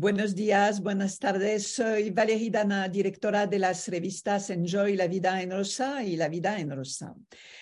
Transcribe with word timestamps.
Buenos 0.00 0.34
días, 0.34 0.80
buenas 0.80 1.18
tardes. 1.18 1.74
Soy 1.74 2.08
Valerie 2.08 2.50
Dana, 2.50 2.88
directora 2.88 3.46
de 3.46 3.58
las 3.58 3.86
revistas 3.86 4.48
Enjoy 4.48 4.96
la 4.96 5.06
vida 5.06 5.42
en 5.42 5.50
rosa 5.50 6.02
y 6.02 6.16
La 6.16 6.30
vida 6.30 6.58
en 6.58 6.70
rosa. 6.70 7.14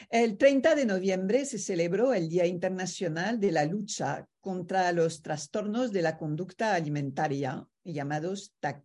El 0.08 0.38
30 0.38 0.76
de 0.76 0.86
noviembre 0.86 1.44
se 1.44 1.58
celebró 1.58 2.14
el 2.14 2.28
Día 2.28 2.46
Internacional 2.46 3.40
de 3.40 3.50
la 3.50 3.64
Lucha 3.64 4.24
contra 4.40 4.92
los 4.92 5.20
Trastornos 5.20 5.90
de 5.90 6.02
la 6.02 6.16
Conducta 6.16 6.74
Alimentaria, 6.74 7.66
llamados 7.82 8.54
TAC. 8.60 8.84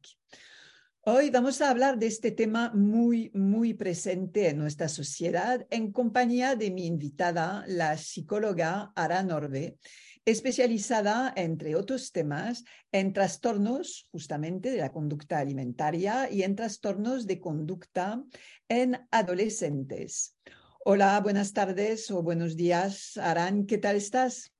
Hoy 1.01 1.29
vamos 1.29 1.61
a 1.61 1.69
hablar 1.69 1.99
de 1.99 2.07
este 2.07 2.31
tema 2.31 2.71
muy, 2.73 3.29
muy 3.35 3.75
presente 3.75 4.49
en 4.49 4.57
nuestra 4.57 4.89
sociedad 4.89 5.67
en 5.69 5.91
compañía 5.91 6.55
de 6.55 6.71
mi 6.71 6.87
invitada, 6.87 7.65
la 7.67 7.97
psicóloga 7.97 8.91
Ara 8.95 9.21
Norbe, 9.21 9.77
especializada, 10.25 11.33
entre 11.35 11.75
otros 11.75 12.11
temas, 12.11 12.63
en 12.91 13.13
trastornos 13.13 14.07
justamente 14.11 14.71
de 14.71 14.77
la 14.77 14.91
conducta 14.91 15.39
alimentaria 15.39 16.31
y 16.31 16.43
en 16.43 16.55
trastornos 16.55 17.27
de 17.27 17.39
conducta 17.39 18.23
en 18.69 18.99
adolescentes. 19.11 20.37
Hola, 20.85 21.19
buenas 21.21 21.53
tardes 21.53 22.09
o 22.11 22.23
buenos 22.23 22.55
días, 22.55 23.17
Aran, 23.17 23.65
¿qué 23.65 23.77
tal 23.77 23.95
estás? 23.95 24.53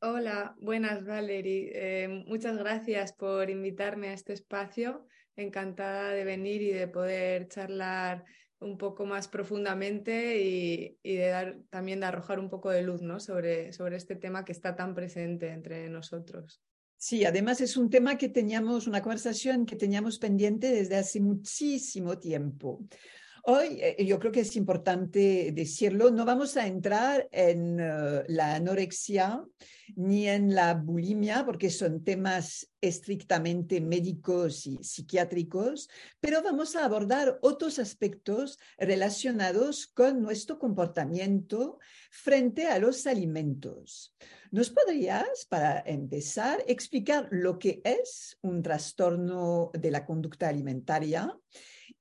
Hola, 0.00 0.56
buenas, 0.60 1.04
Valerie. 1.04 1.70
Eh, 1.74 2.08
muchas 2.08 2.56
gracias 2.58 3.12
por 3.12 3.48
invitarme 3.48 4.08
a 4.08 4.14
este 4.14 4.32
espacio. 4.32 5.06
Encantada 5.36 6.10
de 6.10 6.24
venir 6.24 6.60
y 6.60 6.72
de 6.72 6.88
poder 6.88 7.48
charlar 7.48 8.24
un 8.62 8.78
poco 8.78 9.04
más 9.04 9.28
profundamente 9.28 10.40
y, 10.40 10.98
de 11.02 11.26
dar, 11.28 11.58
también 11.70 12.00
de 12.00 12.06
arrojar 12.06 12.38
un 12.38 12.48
poco 12.48 12.70
de 12.70 12.82
luz 12.82 13.02
¿no? 13.02 13.20
sobre, 13.20 13.72
sobre 13.72 13.96
este 13.96 14.16
tema 14.16 14.44
que 14.44 14.52
está 14.52 14.74
tan 14.76 14.94
presente 14.94 15.50
entre 15.50 15.88
nosotros. 15.88 16.62
Sí, 16.96 17.24
además 17.24 17.60
es 17.60 17.76
un 17.76 17.90
tema 17.90 18.16
que 18.16 18.28
teníamos, 18.28 18.86
una 18.86 19.02
conversación 19.02 19.66
que 19.66 19.74
teníamos 19.74 20.18
pendiente 20.18 20.68
desde 20.68 20.96
hace 20.96 21.20
muchísimo 21.20 22.18
tiempo. 22.18 22.80
Hoy 23.44 23.78
eh, 23.80 24.04
yo 24.04 24.20
creo 24.20 24.30
que 24.30 24.40
es 24.40 24.54
importante 24.54 25.50
decirlo, 25.52 26.12
no 26.12 26.24
vamos 26.24 26.56
a 26.56 26.64
entrar 26.64 27.28
en 27.32 27.80
eh, 27.80 28.22
la 28.28 28.54
anorexia 28.54 29.44
ni 29.96 30.28
en 30.28 30.54
la 30.54 30.74
bulimia, 30.74 31.44
porque 31.44 31.68
son 31.68 32.04
temas 32.04 32.70
estrictamente 32.80 33.80
médicos 33.80 34.64
y 34.68 34.78
psiquiátricos, 34.84 35.88
pero 36.20 36.40
vamos 36.40 36.76
a 36.76 36.84
abordar 36.84 37.40
otros 37.42 37.80
aspectos 37.80 38.60
relacionados 38.78 39.88
con 39.88 40.22
nuestro 40.22 40.60
comportamiento 40.60 41.80
frente 42.12 42.68
a 42.68 42.78
los 42.78 43.08
alimentos. 43.08 44.14
¿Nos 44.52 44.70
podrías, 44.70 45.46
para 45.48 45.82
empezar, 45.84 46.62
explicar 46.68 47.26
lo 47.32 47.58
que 47.58 47.82
es 47.84 48.38
un 48.42 48.62
trastorno 48.62 49.72
de 49.74 49.90
la 49.90 50.06
conducta 50.06 50.48
alimentaria? 50.48 51.36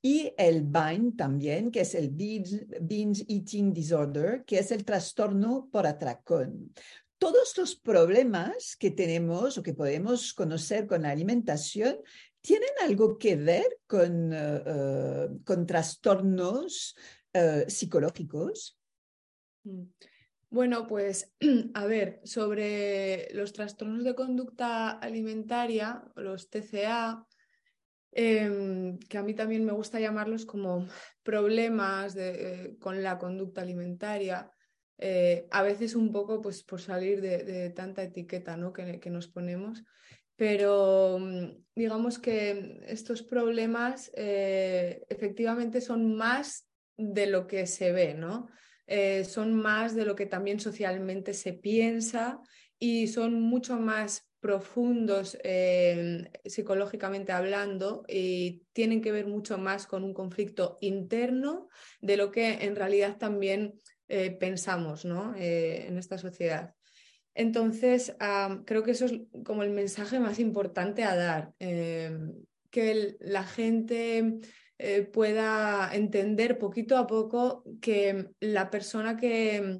Y 0.02 0.34
el 0.38 0.64
BIND 0.64 1.16
también, 1.16 1.72
que 1.72 1.82
es 1.82 1.94
el 1.94 2.10
binge, 2.10 3.26
Eating 3.28 3.74
Disorder, 3.74 4.44
que 4.46 4.60
es 4.60 4.72
el 4.72 4.84
trastorno 4.84 5.70
por 5.72 5.86
atracón. 5.86 6.74
Todos 7.20 7.56
los 7.58 7.76
problemas 7.76 8.76
que 8.76 8.90
tenemos 8.90 9.58
o 9.58 9.64
que 9.64 9.76
podemos 9.76 10.34
conocer 10.34 10.88
con 10.88 11.04
la 11.04 11.12
alimentación 11.12 11.98
tienen 12.42 12.72
algo 12.82 13.20
que 13.20 13.36
ver 13.36 13.80
con, 13.86 14.34
eh, 14.34 14.64
eh, 14.66 15.30
con 15.46 15.68
trastornos 15.68 16.96
eh, 17.32 17.66
psicológicos. 17.68 18.80
Mm. 19.64 19.84
Bueno, 20.50 20.86
pues 20.86 21.32
a 21.76 21.86
ver, 21.86 22.20
sobre 22.26 23.30
los 23.34 23.54
trastornos 23.54 24.04
de 24.04 24.16
conducta 24.16 24.90
alimentaria, 24.90 26.04
los 26.16 26.50
TCA, 26.50 27.26
Em, 28.14 29.00
que 29.00 29.18
a 29.18 29.24
mí 29.24 29.34
también 29.34 29.64
me 29.64 29.72
gusta 29.72 30.00
llamarlos 30.00 30.46
como 30.46 30.88
problemas 31.24 32.16
eh, 32.18 32.76
con 32.80 33.02
la 33.02 33.18
conducta 33.18 33.62
alimentaria, 33.62 34.52
eh, 34.98 35.48
a 35.50 35.64
veces 35.64 35.96
un 35.96 36.12
poco 36.12 36.42
pues, 36.42 36.64
por 36.64 36.82
salir 36.82 37.22
de, 37.22 37.70
tanta 37.70 38.04
etiqueta 38.04 38.58
¿no? 38.58 38.74
que, 38.74 39.10
nos 39.10 39.30
ponemos, 39.30 39.84
pero 40.36 41.20
mm, 41.20 41.64
digamos 41.74 42.20
que 42.20 42.82
estos 42.86 43.24
problemas 43.24 44.12
eh, 44.16 45.04
efectivamente 45.08 45.80
son 45.80 46.16
más 46.16 46.68
de 46.98 47.28
lo 47.28 47.48
que 47.48 47.66
se 47.66 47.92
ve, 47.92 48.14
¿no? 48.14 48.50
son 49.24 49.54
más 49.54 49.96
de 49.96 50.04
lo 50.04 50.18
que 50.18 50.26
también 50.26 50.60
socialmente 50.60 51.34
se 51.34 51.54
piensa 51.54 52.42
y 52.78 53.08
son 53.08 53.40
mucho 53.40 53.80
más 53.80 54.30
profundos 54.42 55.38
eh, 55.44 56.30
psicológicamente 56.44 57.32
hablando 57.32 58.04
y 58.08 58.64
tienen 58.74 59.00
que 59.00 59.12
ver 59.12 59.28
mucho 59.28 59.60
más 59.60 59.86
con 59.86 60.04
un 60.04 60.16
conflicto 60.16 60.80
interno 60.82 61.70
de 62.02 62.18
lo 62.18 62.32
que 62.32 62.66
en 62.66 62.76
realidad 62.76 63.18
también 63.18 63.76
eh, 64.08 64.32
pensamos 64.32 65.06
¿no? 65.06 65.36
Eh, 65.38 65.86
en 65.88 65.98
esta 65.98 66.18
sociedad. 66.18 66.74
Entonces, 67.34 68.14
creo 68.66 68.84
que 68.84 68.92
eso 68.92 69.06
es 69.06 69.14
como 69.46 69.64
el 69.64 69.70
mensaje 69.70 70.20
más 70.20 70.38
importante 70.38 71.06
a 71.06 71.16
dar, 71.16 71.54
que 71.58 73.16
la 73.22 73.44
gente 73.44 74.40
pueda 75.14 75.90
entender 75.94 76.58
poquito 76.58 76.98
a 76.98 77.08
poco 77.08 77.64
que 77.80 78.32
la 78.42 78.70
persona 78.70 79.16
que 79.16 79.80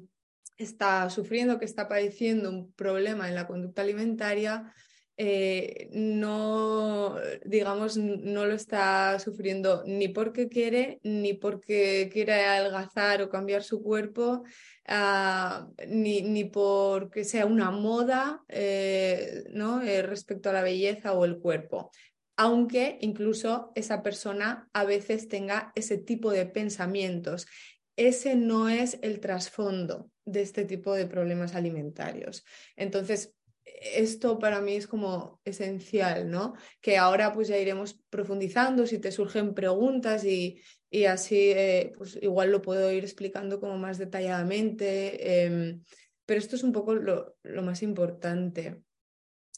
está 0.56 1.08
sufriendo, 1.10 1.58
que 1.58 1.64
está 1.64 1.88
padeciendo 1.88 2.50
un 2.50 2.72
problema 2.72 3.28
en 3.28 3.34
la 3.34 3.46
conducta 3.46 3.82
alimentaria, 3.82 4.72
eh, 5.18 5.90
no, 5.92 7.16
digamos, 7.44 7.96
no 7.98 8.46
lo 8.46 8.54
está 8.54 9.18
sufriendo 9.18 9.84
ni 9.86 10.08
porque 10.08 10.48
quiere, 10.48 11.00
ni 11.02 11.34
porque 11.34 12.08
quiere 12.10 12.32
adelgazar 12.32 13.22
o 13.22 13.28
cambiar 13.28 13.62
su 13.62 13.82
cuerpo, 13.82 14.42
ah, 14.88 15.68
ni, 15.86 16.22
ni, 16.22 16.44
porque 16.44 17.24
sea 17.24 17.44
una 17.46 17.70
moda 17.70 18.42
eh, 18.48 19.44
¿no? 19.50 19.82
Eh, 19.82 20.02
respecto 20.02 20.48
a 20.50 20.54
la 20.54 20.62
belleza 20.62 21.12
o 21.12 21.24
el 21.26 21.38
cuerpo. 21.38 21.90
Aunque 22.36 22.98
incluso 23.02 23.70
esa 23.74 24.02
persona 24.02 24.68
a 24.72 24.84
veces 24.84 25.28
tenga 25.28 25.72
ese 25.74 25.98
tipo 25.98 26.30
de 26.32 26.46
pensamientos. 26.46 27.46
Ese 27.96 28.34
no 28.34 28.70
es 28.70 28.98
el 29.02 29.20
trasfondo 29.20 30.10
de 30.24 30.42
este 30.42 30.64
tipo 30.64 30.94
de 30.94 31.06
problemas 31.06 31.54
alimentarios. 31.54 32.44
Entonces, 32.76 33.34
esto 33.64 34.38
para 34.38 34.60
mí 34.60 34.74
es 34.74 34.86
como 34.86 35.40
esencial, 35.44 36.30
¿no? 36.30 36.54
Que 36.80 36.98
ahora 36.98 37.32
pues 37.32 37.48
ya 37.48 37.58
iremos 37.58 38.00
profundizando 38.10 38.86
si 38.86 38.98
te 38.98 39.12
surgen 39.12 39.54
preguntas 39.54 40.24
y, 40.24 40.60
así 41.08 41.50
eh, 41.50 41.92
pues 41.96 42.18
igual 42.20 42.50
lo 42.50 42.62
puedo 42.62 42.90
ir 42.92 43.04
explicando 43.04 43.60
como 43.60 43.78
más 43.78 43.98
detalladamente, 43.98 45.44
em, 45.44 45.82
pero 46.26 46.38
esto 46.38 46.56
es 46.56 46.62
un 46.62 46.72
poco 46.72 46.94
lo, 46.94 47.36
más 47.62 47.82
importante. 47.82 48.82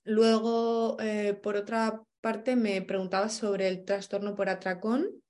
Luego, 0.05 0.97
eh, 1.01 1.35
por 1.35 1.57
otra 1.57 2.03
parte, 2.21 2.57
me 2.57 2.83
preguntabas 2.83 3.35
sobre 3.35 3.69
el 3.69 3.85
trastorno 3.85 4.35
por 4.35 4.49
atracón 4.49 5.24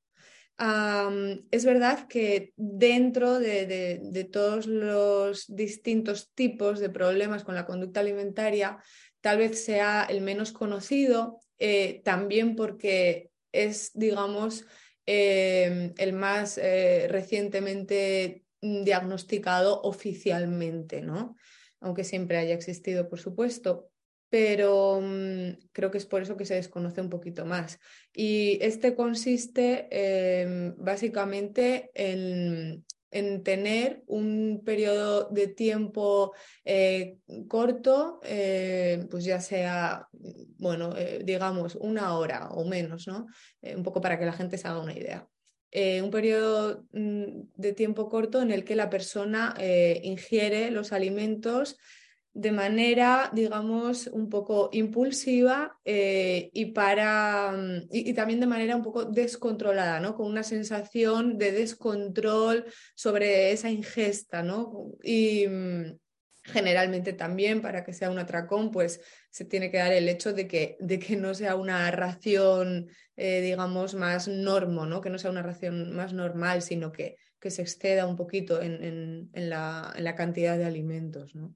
es 0.58 1.64
verdad 1.64 2.06
que 2.06 2.52
dentro 2.56 3.38
de, 3.38 4.28
todos 4.32 4.66
los 4.66 5.46
distintos 5.48 6.30
tipos 6.34 6.78
de 6.78 6.90
problemas 6.90 7.44
con 7.44 7.54
la 7.54 7.66
conducta 7.66 8.00
alimentaria, 8.00 8.78
tal 9.20 9.38
vez 9.38 9.64
sea 9.64 10.06
el 10.08 10.20
menos 10.20 10.52
conocido, 10.52 11.40
eh, 11.58 12.02
también 12.04 12.56
porque 12.56 13.30
es, 13.52 13.90
digamos, 13.94 14.66
em, 15.06 15.92
el 15.98 16.12
más 16.12 16.58
eh, 16.58 17.06
recientemente 17.08 18.44
diagnosticado 18.60 19.82
oficialmente, 19.82 21.00
¿no? 21.02 21.36
Aunque 21.80 22.04
siempre 22.04 22.38
haya 22.38 22.54
existido, 22.54 23.08
por 23.08 23.20
supuesto, 23.20 23.90
pero 24.34 25.00
mm, 25.00 25.68
creo 25.70 25.92
que 25.92 25.98
es 25.98 26.06
por 26.06 26.20
eso 26.20 26.36
que 26.36 26.44
se 26.44 26.56
desconoce 26.56 27.00
un 27.00 27.08
poquito 27.08 27.46
más. 27.46 27.78
Y 28.12 28.58
este 28.62 28.96
consiste 28.96 30.74
básicamente 30.76 31.92
en 31.94 32.84
en 33.12 33.44
tener 33.44 34.02
un 34.08 34.62
periodo 34.64 35.28
de 35.30 35.46
tiempo 35.46 36.32
eh, 36.64 37.18
corto, 37.46 38.18
eh, 38.24 39.06
pues 39.08 39.24
ya 39.24 39.40
sea, 39.40 40.08
bueno, 40.10 40.92
digamos, 41.22 41.76
una 41.76 42.18
hora 42.18 42.48
o 42.48 42.64
menos, 42.64 43.06
¿no? 43.06 43.28
un 43.62 43.84
poco 43.84 44.00
para 44.00 44.18
que 44.18 44.26
la 44.26 44.32
gente 44.32 44.58
se 44.58 44.66
haga 44.66 44.80
una 44.80 44.98
idea. 44.98 45.28
un 46.02 46.10
periodo 46.10 46.86
mm, 46.90 47.52
de 47.54 47.72
tiempo 47.72 48.08
corto 48.08 48.42
en 48.42 48.50
el 48.50 48.64
que 48.64 48.74
la 48.74 48.90
persona 48.90 49.54
ingiere 50.02 50.72
los 50.72 50.92
alimentos 50.92 51.76
de 52.34 52.50
manera, 52.50 53.30
digamos, 53.32 54.08
un 54.08 54.28
poco 54.28 54.68
impulsiva 54.72 55.78
eh, 55.84 56.50
y, 56.52 56.66
para, 56.66 57.52
mm, 57.52 57.88
y, 57.92 58.12
también 58.12 58.40
de 58.40 58.48
manera 58.48 58.74
un 58.74 58.82
poco 58.82 59.04
descontrolada, 59.04 60.00
¿no? 60.00 60.16
Con 60.16 60.26
una 60.26 60.42
sensación 60.42 61.38
de 61.38 61.52
descontrol 61.52 62.64
sobre 62.96 63.52
esa 63.52 63.70
ingesta, 63.70 64.42
¿no? 64.42 64.90
Y 65.04 65.46
mm, 65.46 65.96
generalmente 66.42 67.12
también 67.12 67.62
para 67.62 67.84
que 67.84 67.92
sea 67.92 68.10
un 68.10 68.18
atracón, 68.18 68.72
pues 68.72 69.00
se 69.30 69.44
tiene 69.44 69.70
que 69.70 69.78
dar 69.78 69.92
el 69.92 70.08
hecho 70.08 70.32
de 70.32 70.48
que, 70.48 70.76
de 70.80 70.98
que 70.98 71.16
no 71.16 71.34
sea 71.34 71.54
una 71.54 71.88
ración, 71.92 72.88
eh, 73.16 73.42
digamos, 73.42 73.94
más 73.94 74.26
normo, 74.26 74.86
¿no? 74.86 75.00
Que 75.00 75.10
no 75.10 75.18
sea 75.18 75.30
una 75.30 75.42
ración 75.42 75.94
más 75.94 76.12
normal, 76.12 76.62
sino 76.62 76.90
que, 76.90 77.14
que 77.38 77.52
se 77.52 77.62
exceda 77.62 78.08
un 78.08 78.16
poquito 78.16 78.60
en, 78.60 79.30
en, 79.32 79.50
la, 79.50 79.92
en 79.94 80.02
la 80.02 80.16
cantidad 80.16 80.58
de 80.58 80.64
alimentos, 80.64 81.36
¿no? 81.36 81.54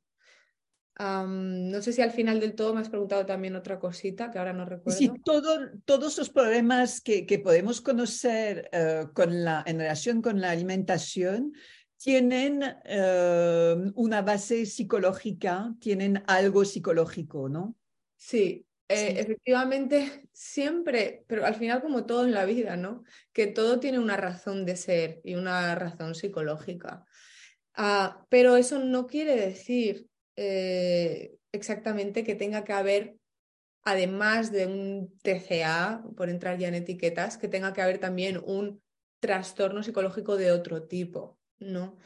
No 0.98 1.80
sé 1.80 1.92
si 1.92 2.02
al 2.02 2.10
final 2.10 2.40
del 2.40 2.54
todo 2.54 2.74
me 2.74 2.80
has 2.80 2.88
preguntado 2.88 3.24
también 3.24 3.54
otra 3.54 3.78
cosita 3.78 4.30
que 4.30 4.38
ahora 4.38 4.52
no 4.52 4.64
recuerdo. 4.64 4.98
Sí, 4.98 5.10
todo, 5.24 5.70
todos 5.84 6.18
los 6.18 6.28
problemas 6.30 7.00
que, 7.00 7.24
que 7.24 7.38
podemos 7.38 7.80
conocer 7.80 8.68
eh, 8.72 9.06
con 9.14 9.44
la, 9.44 9.62
en 9.66 9.78
relación 9.78 10.20
con 10.20 10.40
la 10.40 10.50
alimentación 10.50 11.52
tienen 11.96 12.62
eh, 12.84 13.76
una 13.94 14.22
base 14.22 14.66
psicológica, 14.66 15.74
tienen 15.80 16.22
algo 16.26 16.64
psicológico, 16.64 17.48
¿no? 17.48 17.76
Sí, 18.16 18.64
eh, 18.88 19.14
efectivamente, 19.18 20.28
siempre, 20.32 21.24
pero 21.26 21.44
al 21.44 21.54
final 21.54 21.82
como 21.82 22.06
todo 22.06 22.24
en 22.24 22.32
la 22.32 22.44
vida, 22.44 22.76
¿no? 22.76 23.04
Que 23.32 23.46
todo 23.46 23.78
tiene 23.78 23.98
una 23.98 24.16
razón 24.16 24.64
de 24.64 24.76
ser 24.76 25.20
y 25.22 25.34
una 25.34 25.74
razón 25.74 26.14
psicológica. 26.14 27.04
Ah, 27.74 28.24
pero 28.28 28.56
eso 28.56 28.78
no 28.78 29.06
quiere 29.06 29.36
decir 29.36 30.08
eh, 30.40 31.34
exactamente 31.50 32.22
que 32.22 32.36
tenga 32.36 32.62
que 32.62 32.72
haber, 32.72 33.16
además 33.82 34.52
de 34.52 34.66
un 34.68 35.18
TCA, 35.20 36.04
por 36.16 36.30
entrar 36.30 36.58
ya 36.58 36.68
en 36.68 36.76
etiquetas, 36.76 37.38
que 37.38 37.48
tenga 37.48 37.72
que 37.72 37.82
haber 37.82 37.98
también 37.98 38.40
un 38.44 38.80
trastorno 39.18 39.82
psicológico 39.82 40.36
de 40.36 40.52
otro 40.52 40.84
tipo, 40.84 41.40
¿no? 41.58 41.98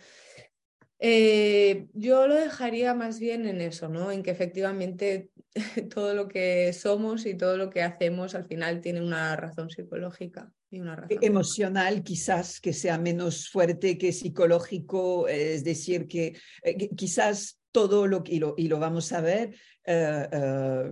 Eh, 0.99 1.89
yo 1.93 2.27
lo 2.27 2.37
dejaría 2.37 2.95
más 2.95 3.19
bien 3.19 3.47
en 3.47 3.61
eso, 3.61 3.89
¿no? 3.91 4.11
En 4.11 4.23
que 4.23 4.31
efectivamente 4.31 5.29
todo 5.95 6.15
lo 6.15 6.27
que 6.27 6.73
somos 6.73 7.27
y 7.27 7.35
todo 7.35 7.59
lo 7.59 7.69
que 7.69 7.83
hacemos 7.83 8.35
al 8.35 8.47
final 8.47 8.81
tiene 8.81 9.03
una 9.03 9.37
razón 9.37 9.69
psicológica 9.69 10.51
y 10.71 10.81
una 10.81 10.97
razón 10.97 11.19
emocional, 11.21 12.03
quizás 12.03 12.61
que 12.63 12.73
sea 12.73 12.97
menos 12.97 13.51
fuerte 13.51 13.99
que 13.99 14.11
psicológico, 14.11 15.29
es 15.29 15.65
decir, 15.65 16.09
que 16.09 16.35
eh, 16.63 16.89
quizás 16.97 17.59
todo 17.73 18.07
lo 18.07 18.23
que, 18.23 18.35
y 18.35 18.39
lo, 18.39 18.55
y 18.57 18.69
lo 18.69 18.79
vamos 18.79 19.13
a 19.13 19.21
ver, 19.21 19.55
eh, 19.85 20.29
eh, 20.31 20.91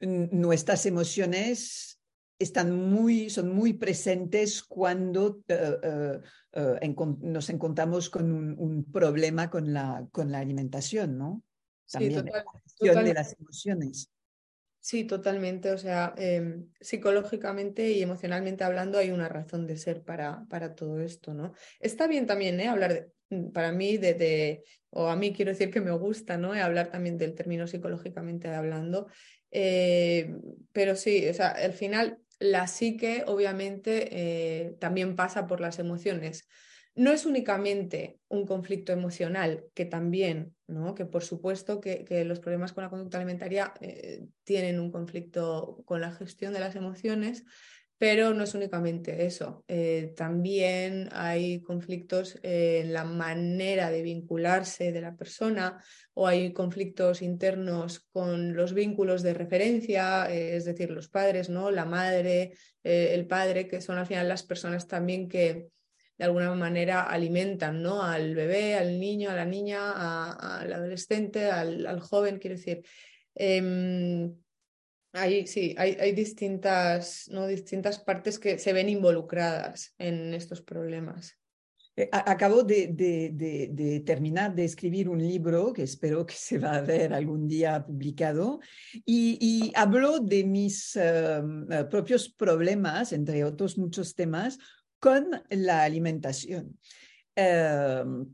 nuestras 0.00 0.84
emociones 0.86 2.00
están 2.38 2.74
muy, 2.74 3.30
son 3.30 3.54
muy 3.54 3.74
presentes 3.74 4.62
cuando 4.62 5.42
eh, 5.48 6.20
nos 7.20 7.50
encontramos 7.50 8.10
con 8.10 8.58
un, 8.58 8.84
problema 8.90 9.50
con 9.50 9.72
la, 9.72 10.06
con 10.10 10.32
la 10.32 10.38
alimentación, 10.38 11.18
¿no? 11.18 11.42
También 11.90 12.26
la 12.26 12.44
gestión 12.64 13.04
de 13.04 13.14
las 13.14 13.36
emociones. 13.38 14.10
Sí, 14.80 15.04
totalmente. 15.04 15.72
O 15.72 15.78
sea, 15.78 16.14
em, 16.16 16.70
psicológicamente 16.80 17.90
y 17.90 18.02
emocionalmente 18.02 18.64
hablando 18.64 18.98
hay 18.98 19.10
una 19.10 19.28
razón 19.28 19.66
de 19.66 19.76
ser 19.76 20.02
para, 20.02 20.46
para 20.48 20.74
todo 20.74 21.00
esto, 21.00 21.34
¿no? 21.34 21.52
Está 21.80 22.06
bien 22.06 22.26
también 22.26 22.58
¿eh? 22.60 22.68
hablar 22.68 22.94
de, 22.94 23.12
para 23.52 23.72
mí, 23.72 23.96
de, 23.96 24.64
o 24.90 25.08
a 25.08 25.16
mí 25.16 25.32
quiero 25.32 25.52
decir 25.52 25.70
que 25.70 25.80
me 25.80 25.92
gusta, 25.92 26.36
¿no? 26.36 26.52
Hablar 26.52 26.90
también 26.90 27.18
del 27.18 27.34
término 27.34 27.66
psicológicamente 27.66 28.48
hablando. 28.48 29.06
Eh, 29.50 30.36
pero 30.72 30.96
sí, 30.96 31.28
o 31.28 31.34
sea, 31.34 31.48
al 31.48 31.72
final 31.72 32.18
la 32.38 32.66
psique 32.66 33.24
obviamente 33.26 34.08
eh, 34.10 34.76
también 34.78 35.14
pasa 35.14 35.46
por 35.46 35.60
las 35.60 35.78
emociones. 35.78 36.48
No 36.96 37.12
es 37.12 37.24
únicamente 37.24 38.18
un 38.28 38.46
conflicto 38.46 38.92
emocional, 38.92 39.64
que 39.74 39.84
también, 39.84 40.54
¿no? 40.66 40.94
que 40.94 41.06
por 41.06 41.22
supuesto 41.22 41.80
que, 41.80 42.04
que 42.04 42.24
los 42.24 42.40
problemas 42.40 42.72
con 42.72 42.82
la 42.82 42.90
conducta 42.90 43.16
alimentaria 43.16 43.72
eh, 43.80 44.24
tienen 44.42 44.80
un 44.80 44.90
conflicto 44.90 45.82
con 45.84 46.00
la 46.00 46.10
gestión 46.10 46.52
de 46.52 46.60
las 46.60 46.74
emociones, 46.74 47.44
pero 48.00 48.32
no 48.32 48.44
es 48.44 48.54
únicamente 48.54 49.26
eso. 49.26 49.62
Eh, 49.68 50.14
también 50.16 51.10
hay 51.12 51.60
conflictos 51.60 52.38
en 52.42 52.94
la 52.94 53.04
manera 53.04 53.90
de 53.90 54.00
vincularse 54.00 54.90
de 54.90 55.02
la 55.02 55.14
persona 55.14 55.84
o 56.14 56.26
hay 56.26 56.54
conflictos 56.54 57.20
internos 57.20 58.00
con 58.10 58.56
los 58.56 58.72
vínculos 58.72 59.22
de 59.22 59.34
referencia, 59.34 60.32
eh, 60.32 60.56
es 60.56 60.64
decir, 60.64 60.90
los 60.90 61.10
padres, 61.10 61.50
¿no? 61.50 61.70
la 61.70 61.84
madre, 61.84 62.54
eh, 62.82 63.10
el 63.12 63.26
padre, 63.26 63.68
que 63.68 63.82
son 63.82 63.98
al 63.98 64.06
final 64.06 64.28
las 64.28 64.44
personas 64.44 64.88
también 64.88 65.28
que 65.28 65.68
de 66.16 66.24
alguna 66.24 66.54
manera 66.54 67.02
alimentan 67.02 67.82
¿no? 67.82 68.02
al 68.02 68.34
bebé, 68.34 68.76
al 68.76 68.98
niño, 68.98 69.28
a 69.28 69.34
la 69.34 69.44
niña, 69.44 70.32
al 70.62 70.72
adolescente, 70.72 71.50
al, 71.50 72.00
joven, 72.00 72.38
quiero 72.38 72.56
decir. 72.56 72.82
Hay, 75.12 75.46
sí, 75.46 75.74
hay, 75.76 75.96
hay, 75.98 76.12
distintas, 76.12 77.28
¿no? 77.30 77.46
distintas 77.46 77.98
partes 77.98 78.38
que 78.38 78.58
se 78.58 78.72
ven 78.72 78.88
involucradas 78.88 79.94
en 79.98 80.34
estos 80.34 80.62
problemas. 80.62 81.36
Eh, 81.96 82.08
acabo 82.12 82.62
de, 82.62 82.88
de, 82.88 83.68
de, 83.72 84.00
terminar 84.00 84.54
de 84.54 84.64
escribir 84.64 85.08
un 85.08 85.18
libro 85.18 85.72
que 85.72 85.82
espero 85.82 86.24
que 86.24 86.34
se 86.34 86.58
va 86.58 86.76
a 86.76 86.80
ver 86.80 87.12
algún 87.12 87.48
día 87.48 87.84
publicado 87.84 88.60
y, 89.04 89.36
y 89.40 89.72
hablo 89.74 90.20
de 90.20 90.44
mis 90.44 90.94
em, 90.96 91.70
eh, 91.70 91.84
propios 91.90 92.28
problemas, 92.28 93.12
entre 93.12 93.44
otros 93.44 93.76
muchos 93.76 94.14
temas, 94.14 94.58
con 95.00 95.42
la 95.50 95.82
alimentación. 95.82 96.78
Em, 97.34 98.26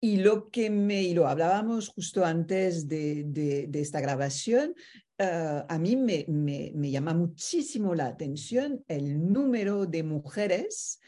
y 0.00 0.18
lo 0.18 0.50
que 0.50 0.68
me, 0.68 1.02
y 1.02 1.14
lo 1.14 1.26
hablábamos 1.26 1.88
justo 1.88 2.24
antes 2.24 2.86
de, 2.86 3.24
de, 3.26 3.80
esta 3.80 4.00
grabación, 4.00 4.74
eh, 5.18 5.64
a 5.66 5.78
mí 5.78 5.96
me, 5.96 6.26
me, 6.28 6.90
llama 6.90 7.14
muchísimo 7.14 7.94
la 7.94 8.06
atención 8.06 8.84
el 8.86 9.32
número 9.32 9.86
de 9.86 10.02
mujeres 10.02 11.00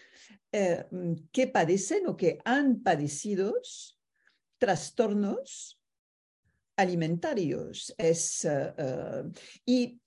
eh, 0.51 0.87
que 1.31 1.47
padecen 1.47 2.07
o 2.07 2.17
que 2.17 2.39
han 2.45 2.83
padecido 2.83 3.55
trastornos 4.57 5.79
alimentarios. 6.77 7.95
Es, 7.99 8.47
eh, 8.47 8.73
y 9.67 10.01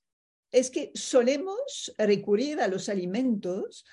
es 0.51 0.71
que 0.71 0.91
solemos 0.95 1.93
recurrir 1.97 2.59
a 2.59 2.67
los 2.67 2.89
alimentos 2.89 3.85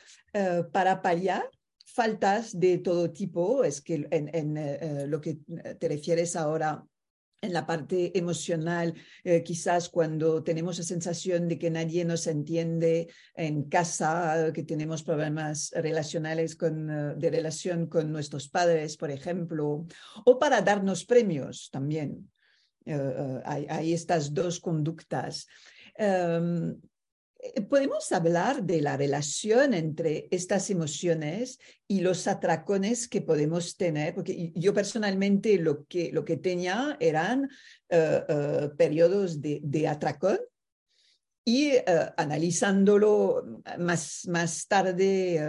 para 0.73 1.01
paliar 1.03 1.49
faltas 1.85 2.59
de 2.59 2.79
todo 2.79 3.11
tipo, 3.13 3.65
es 3.65 3.81
que 3.81 4.07
en 4.11 5.11
lo 5.11 5.21
que 5.21 5.39
te 5.79 5.89
refieres 5.89 6.35
ahora 6.37 6.85
en 7.41 7.53
la 7.53 7.67
parte 7.67 8.19
emocional, 8.19 8.95
eh, 9.23 9.43
quizás 9.43 9.89
cuando 9.89 10.43
tenemos 10.43 10.79
la 10.79 10.85
sensación 10.85 11.47
de 11.49 11.59
que 11.59 11.71
nadie 11.71 12.05
nos 12.05 12.27
entiende 12.27 13.09
en 13.35 13.65
casa, 13.65 14.51
que 14.53 14.65
tenemos 14.65 15.03
problemas 15.03 15.71
relacionales 15.75 16.57
con, 16.57 16.91
eh, 16.91 17.15
de 17.17 17.31
relación 17.31 17.87
con 17.87 18.11
nuestros 18.11 18.49
padres, 18.49 18.97
por 18.97 19.11
ejemplo, 19.11 19.87
o 20.25 20.39
para 20.39 20.63
darnos 20.63 21.05
premios 21.05 21.71
también. 21.71 22.29
Eh, 22.89 23.41
hay, 23.45 23.93
estas 23.93 24.33
dos 24.33 24.61
conductas. 24.61 25.47
Em, 25.95 26.71
eh, 26.71 26.77
¿Podemos 27.69 28.11
hablar 28.11 28.65
de 28.65 28.83
la 28.83 28.97
relación 28.97 29.73
entre 29.73 30.27
estas 30.33 30.71
emociones 30.71 31.61
y 31.87 32.01
los 32.01 32.27
atracones 32.27 33.07
que 33.07 33.23
podemos 33.23 33.77
tener? 33.77 34.13
Porque 34.17 34.51
yo 34.57 34.75
personalmente 34.75 35.57
lo 35.59 35.87
que, 35.87 36.11
lo 36.13 36.25
que 36.25 36.37
tenía 36.37 36.97
eran 36.99 37.49
eh, 37.91 38.25
eh, 38.29 38.71
periodos 38.77 39.41
de, 39.41 39.61
de, 39.63 39.87
atracón 39.87 40.41
y 41.45 41.71
analizándolo 42.19 43.63
más, 43.79 44.27
más 44.29 44.67
tarde 44.67 45.41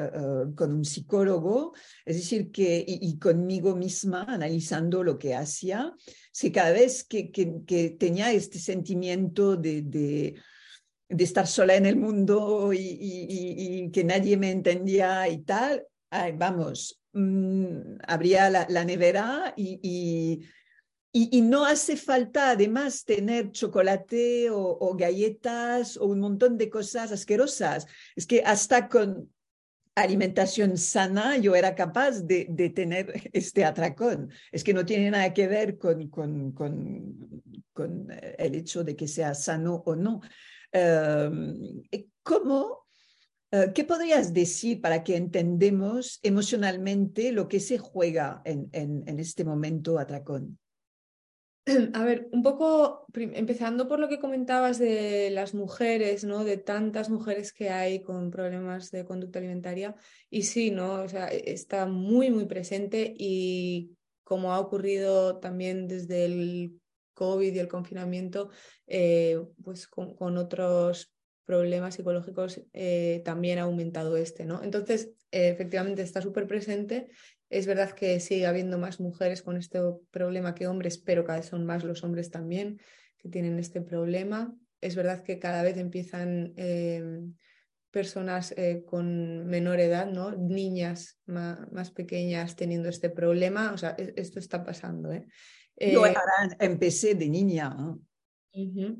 con 0.55 0.71
un 0.71 0.85
psicólogo, 0.85 1.73
es 2.05 2.15
decir, 2.15 2.51
que, 2.51 2.85
y, 2.87 3.19
conmigo 3.19 3.75
misma, 3.75 4.23
analizando 4.23 5.03
lo 5.03 5.17
que 5.17 5.35
hacía, 5.35 5.93
que 6.39 6.51
cada 6.53 6.71
vez 6.71 7.03
que, 7.03 7.31
que, 7.31 7.53
que 7.67 7.89
tenía 7.89 8.31
este 8.31 8.59
sentimiento 8.59 9.57
de, 9.57 9.81
de 9.81 10.35
de 11.09 11.23
estar 11.23 11.47
sola 11.47 11.75
en 11.75 11.87
el 11.87 11.97
mundo 11.97 12.71
y, 12.71 13.89
que 13.91 14.03
nadie 14.03 14.37
me 14.37 14.51
entendía 14.51 15.27
y 15.27 15.39
tal, 15.39 15.85
vamos, 16.35 17.01
mm, 17.13 17.97
abría 18.07 18.49
la, 18.49 18.85
nevera 18.85 19.53
y, 19.57 20.45
y, 21.11 21.41
no 21.41 21.65
hace 21.65 21.97
falta 21.97 22.51
además 22.51 23.03
tener 23.03 23.51
chocolate 23.51 24.49
o, 24.51 24.95
galletas 24.95 25.97
o 25.97 26.05
un 26.05 26.19
montón 26.19 26.57
de 26.57 26.69
cosas 26.69 27.11
asquerosas. 27.11 27.87
Es 28.15 28.27
que 28.27 28.43
hasta 28.45 28.87
con 28.87 29.31
alimentación 29.95 30.77
sana 30.77 31.37
yo 31.37 31.55
era 31.55 31.73
capaz 31.75 32.21
de, 32.21 32.45
de 32.49 32.69
tener 32.69 33.29
este 33.33 33.65
atracón. 33.65 34.29
Es 34.51 34.63
que 34.63 34.75
no 34.75 34.85
tiene 34.85 35.09
nada 35.09 35.33
que 35.33 35.47
ver 35.47 35.79
con, 35.79 36.07
con, 36.09 36.51
con, 36.51 37.41
con 37.73 38.07
el 38.37 38.55
hecho 38.55 38.83
de 38.83 38.95
que 38.95 39.07
sea 39.07 39.33
sano 39.33 39.81
o 39.87 39.95
no. 39.95 40.21
Em, 40.71 41.83
¿Cómo? 42.23 42.85
Eh, 43.51 43.71
¿Qué 43.73 43.83
podrías 43.83 44.33
decir 44.33 44.81
para 44.81 45.03
que 45.03 45.15
entendemos 45.15 46.19
emocionalmente 46.21 47.31
lo 47.31 47.47
que 47.47 47.59
se 47.59 47.79
juega 47.79 48.41
en, 48.45 48.69
en, 48.73 49.19
este 49.19 49.43
momento 49.43 49.97
atracón? 49.97 50.59
A 51.93 52.03
ver, 52.03 52.29
un 52.31 52.43
poco 52.43 53.07
empezando 53.13 53.87
por 53.87 53.99
lo 53.99 54.07
que 54.07 54.19
comentabas 54.19 54.77
de 54.77 55.31
las 55.31 55.55
mujeres, 55.55 56.23
¿no? 56.23 56.43
De 56.43 56.57
tantas 56.57 57.09
mujeres 57.09 57.51
que 57.51 57.71
hay 57.71 58.03
con 58.03 58.29
problemas 58.29 58.91
de 58.91 59.05
conducta 59.05 59.39
alimentaria. 59.39 59.95
Y 60.29 60.43
sí, 60.43 60.69
¿no? 60.69 61.01
O 61.01 61.09
sea, 61.09 61.29
e, 61.29 61.51
está 61.51 61.87
muy, 61.87 62.29
muy 62.29 62.45
presente 62.45 63.15
y 63.17 63.95
como 64.23 64.53
ha 64.53 64.59
ocurrido 64.59 65.39
también 65.39 65.87
desde 65.87 66.25
el 66.25 66.79
COVID 67.19 67.53
y 67.53 67.59
el 67.59 67.67
confinamiento, 67.67 68.49
eh, 68.87 69.37
pues 69.61 69.89
con, 69.89 70.37
otros 70.37 71.13
problemas 71.43 71.95
psicológicos 71.95 72.61
eh, 72.71 73.21
también 73.25 73.59
ha 73.59 73.63
aumentado 73.63 74.15
este, 74.15 74.45
¿no? 74.45 74.63
Entonces, 74.63 75.09
eh, 75.31 75.49
efectivamente 75.49 76.01
está 76.01 76.21
súper 76.21 76.47
presente. 76.47 77.09
Es 77.49 77.67
verdad 77.67 77.91
que 77.91 78.21
sigue 78.21 78.45
habiendo 78.45 78.77
más 78.77 79.01
mujeres 79.01 79.41
con 79.41 79.57
este 79.57 79.81
problema 80.11 80.55
que 80.55 80.67
hombres, 80.67 80.97
pero 80.97 81.25
cada 81.25 81.39
vez 81.39 81.47
son 81.47 81.65
más 81.65 81.83
los 81.83 82.05
hombres 82.05 82.31
también 82.31 82.79
que 83.17 83.27
tienen 83.27 83.59
este 83.59 83.81
problema. 83.81 84.55
Es 84.79 84.95
verdad 84.95 85.21
que 85.21 85.39
cada 85.39 85.61
vez 85.61 85.75
empiezan 85.75 86.53
em, 86.55 87.35
personas 87.91 88.55
con 88.85 89.45
menor 89.47 89.81
edad, 89.81 90.07
¿no? 90.07 90.31
Niñas 90.31 91.19
más, 91.25 91.91
pequeñas 91.91 92.55
teniendo 92.55 92.87
este 92.87 93.09
problema. 93.09 93.73
O 93.73 93.77
sea, 93.77 93.95
e-, 93.97 94.13
esto 94.15 94.39
está 94.39 94.63
pasando. 94.63 95.11
¿eh? 95.11 95.25
Yo 95.79 96.03
empecé 96.59 97.15
de 97.15 97.29
niña. 97.29 97.75
Eh, 98.51 98.95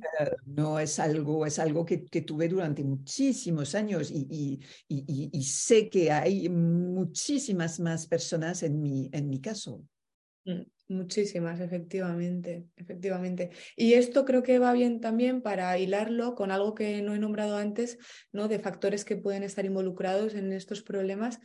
no 0.45 0.79
es 0.79 0.99
algo, 0.99 1.45
es 1.45 1.57
algo 1.59 1.85
que, 1.85 1.97
tuve 1.97 2.47
durante 2.47 2.83
muchísimos 2.83 3.73
años 3.75 4.11
y, 4.11 4.59
y, 4.87 5.43
sé 5.43 5.89
que 5.89 6.11
hay 6.11 6.47
muchísimas 6.49 7.79
más 7.79 8.07
personas 8.07 8.63
en 8.63 8.81
mi, 8.81 9.09
en 9.11 9.27
mi 9.27 9.41
caso. 9.41 9.83
Mm, 10.45 10.61
muchísimas, 10.89 11.59
efectivamente, 11.59 12.67
efectivamente. 12.75 13.49
Y 13.75 13.93
esto 13.93 14.23
creo 14.23 14.43
que 14.43 14.59
va 14.59 14.71
bien 14.73 15.01
también 15.01 15.41
para 15.41 15.77
hilarlo 15.77 16.35
con 16.35 16.51
algo 16.51 16.75
que 16.75 17.01
no 17.01 17.15
he 17.15 17.19
nombrado 17.19 17.57
antes, 17.57 17.97
¿no? 18.31 18.47
De 18.47 18.59
factores 18.59 19.03
que 19.03 19.17
pueden 19.17 19.43
estar 19.43 19.65
involucrados 19.65 20.35
en 20.35 20.53
estos 20.53 20.83
problemas 20.83 21.39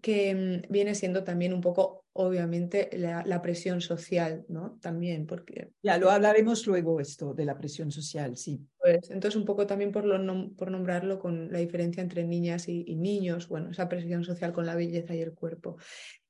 que 0.00 0.34
mm, 0.34 0.72
viene 0.72 0.94
siendo 0.94 1.24
también 1.24 1.52
un 1.52 1.60
poco, 1.60 2.04
obviamente, 2.12 2.90
la, 2.92 3.42
presión 3.42 3.80
social, 3.80 4.44
¿no? 4.48 4.78
También, 4.80 5.26
porque... 5.26 5.70
Ya, 5.82 5.98
lo 5.98 6.10
hablaremos 6.10 6.66
luego 6.66 7.00
esto 7.00 7.34
de 7.34 7.44
la 7.44 7.56
presión 7.56 7.90
social, 7.90 8.36
sí. 8.36 8.60
Pues 8.78 9.10
entonces 9.10 9.36
un 9.36 9.44
poco 9.44 9.66
también 9.66 9.92
por, 9.92 10.04
lo 10.04 10.54
por 10.54 10.70
nombrarlo 10.70 11.18
con 11.18 11.50
la 11.52 11.58
diferencia 11.58 12.02
entre 12.02 12.24
niñas 12.24 12.68
y, 12.68 12.96
niños, 12.96 13.48
bueno, 13.48 13.70
esa 13.70 13.88
presión 13.88 14.24
social 14.24 14.52
con 14.52 14.66
la 14.66 14.74
belleza 14.74 15.14
y 15.14 15.20
el 15.20 15.34
cuerpo. 15.34 15.76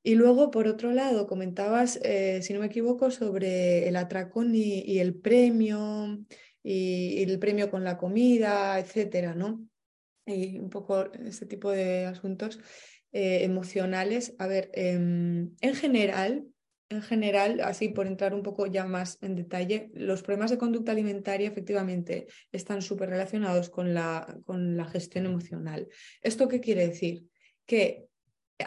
Y 0.02 0.14
luego, 0.14 0.50
por 0.50 0.68
otro 0.68 0.92
lado, 0.92 1.26
comentabas, 1.26 1.98
eh, 2.02 2.40
si 2.42 2.52
no 2.52 2.60
me 2.60 2.66
equivoco, 2.66 3.10
sobre 3.10 3.88
el 3.88 3.96
atracón 3.96 4.54
y, 4.54 4.98
el 4.98 5.14
premio, 5.14 6.18
y, 6.62 7.18
y, 7.18 7.22
el 7.22 7.38
premio 7.38 7.70
con 7.70 7.84
la 7.84 7.96
comida, 7.96 8.78
etcétera, 8.78 9.34
¿no? 9.34 9.66
Y 10.24 10.58
un 10.58 10.70
poco 10.70 11.12
este 11.12 11.46
tipo 11.46 11.70
de 11.70 12.06
asuntos. 12.06 12.58
Eh, 13.18 13.44
emocionales. 13.44 14.34
A 14.38 14.46
ver, 14.46 14.68
em, 14.74 15.54
en 15.62 15.74
general, 15.74 16.44
en 16.90 17.00
general, 17.00 17.60
así 17.60 17.88
por 17.88 18.06
entrar 18.06 18.34
un 18.34 18.42
poco 18.42 18.66
ya 18.66 18.84
más 18.84 19.16
en 19.22 19.36
detalle, 19.36 19.90
los 19.94 20.22
problemas 20.22 20.50
de 20.50 20.58
conducta 20.58 20.92
alimentaria 20.92 21.48
efectivamente 21.48 22.26
están 22.52 22.82
súper 22.82 23.08
relacionados 23.08 23.70
con 23.70 23.94
la, 23.94 24.38
con 24.44 24.76
la 24.76 24.84
gestión 24.84 25.24
emocional. 25.24 25.88
¿Esto 26.20 26.46
qué 26.46 26.60
quiere 26.60 26.88
decir? 26.88 27.24
Que 27.64 28.04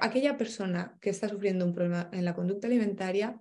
aquella 0.01 0.35
persona 0.35 0.97
que 0.99 1.11
está 1.11 1.29
sufriendo 1.29 1.63
un 1.63 1.75
problema 1.75 2.09
en 2.11 2.25
la 2.25 2.33
conducta 2.33 2.65
alimentaria 2.65 3.39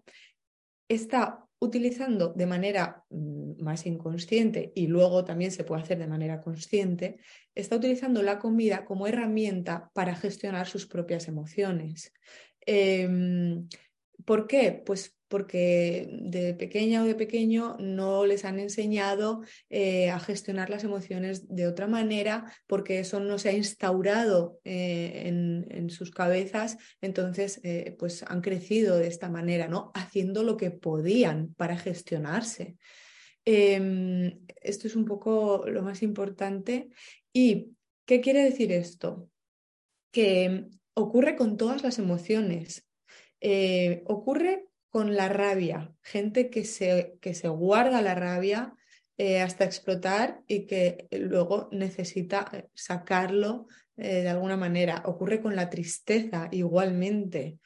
está 0.88 1.47
utilizando 1.60 2.32
de 2.34 2.46
manera 2.46 3.04
mm, 3.10 3.62
más 3.62 3.86
inconsciente 3.86 4.72
y 4.74 4.86
luego 4.86 5.24
también 5.24 5.50
se 5.50 5.64
puede 5.64 5.82
hacer 5.82 5.98
de 5.98 6.06
manera 6.06 6.40
consciente, 6.40 7.18
está 7.54 7.76
utilizando 7.76 8.22
la 8.22 8.38
comida 8.38 8.84
como 8.84 9.06
herramienta 9.06 9.90
para 9.94 10.14
gestionar 10.14 10.66
sus 10.66 10.86
propias 10.86 11.28
emociones. 11.28 12.12
Em, 12.64 13.68
¿Por 14.28 14.46
qué? 14.46 14.82
Pues 14.84 15.16
porque 15.26 16.06
de 16.12 16.52
pequeña 16.52 17.02
o 17.02 17.06
de 17.06 17.14
pequeño 17.14 17.78
no 17.80 18.26
les 18.26 18.44
han 18.44 18.58
enseñado 18.58 19.40
eh, 19.70 20.10
a 20.10 20.20
gestionar 20.20 20.68
las 20.68 20.84
emociones 20.84 21.48
de 21.48 21.66
otra 21.66 21.86
manera, 21.86 22.52
porque 22.66 22.98
eso 22.98 23.20
no 23.20 23.38
se 23.38 23.48
ha 23.48 23.52
instaurado 23.52 24.60
eh, 24.64 25.22
en, 25.24 25.88
sus 25.88 26.10
cabezas, 26.10 26.76
entonces 27.00 27.58
eh, 27.64 27.96
pues 27.98 28.22
han 28.22 28.42
crecido 28.42 28.98
de 28.98 29.06
esta 29.06 29.30
manera, 29.30 29.66
¿no? 29.66 29.92
Haciendo 29.94 30.42
lo 30.42 30.58
que 30.58 30.70
podían 30.72 31.54
para 31.54 31.78
gestionarse. 31.78 32.76
Em, 33.46 34.40
esto 34.60 34.88
es 34.88 34.94
un 34.94 35.06
poco 35.06 35.64
lo 35.66 35.82
más 35.82 36.02
importante. 36.02 36.90
¿Y 37.32 37.70
qué 38.04 38.20
quiere 38.20 38.44
decir 38.44 38.72
esto? 38.72 39.30
Que 40.12 40.66
ocurre 40.92 41.34
con 41.34 41.56
todas 41.56 41.82
las 41.82 41.98
emociones. 41.98 42.87
Ocurre 44.06 44.68
con 44.90 45.14
la 45.14 45.28
rabia, 45.28 45.92
gente 46.02 46.50
que 46.50 46.64
se, 46.64 47.18
que 47.20 47.34
se 47.34 47.48
guarda 47.48 48.02
la 48.02 48.14
rabia 48.14 48.74
eh, 49.20 49.40
hasta 49.40 49.64
explotar 49.64 50.42
y 50.46 50.66
que 50.66 51.08
luego 51.10 51.68
necesita 51.72 52.48
eh, 52.52 52.68
sacarlo 52.72 53.66
eh, 53.96 54.22
de 54.22 54.28
alguna 54.28 54.56
manera. 54.56 55.02
Ocurre 55.06 55.42
con 55.42 55.56
la 55.56 55.68
tristeza 55.68 56.48
igualmente. 56.52 57.58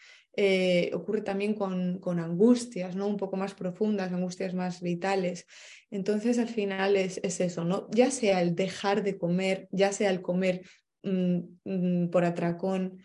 ocurre 0.95 1.21
también 1.21 1.53
con, 1.53 1.99
con, 2.01 2.19
angustias, 2.19 2.97
¿no? 2.97 3.07
Un 3.07 3.19
poco 3.19 3.37
más 3.37 3.53
profundas, 3.53 4.13
angustias 4.13 4.55
más 4.55 4.81
vitales. 4.81 5.47
Entonces, 5.91 6.39
al 6.39 6.49
final 6.49 6.97
es, 6.97 7.21
es 7.23 7.39
eso, 7.41 7.65
¿no? 7.65 7.87
Ya 7.91 8.11
sea 8.11 8.41
el 8.41 8.55
dejar 8.55 9.03
de 9.03 9.19
comer, 9.19 9.69
ya 9.73 9.93
sea 9.93 10.09
el 10.09 10.23
comer 10.23 10.63
mm, 11.03 11.39
mm, 11.65 12.11
por 12.11 12.25
atracón, 12.25 12.99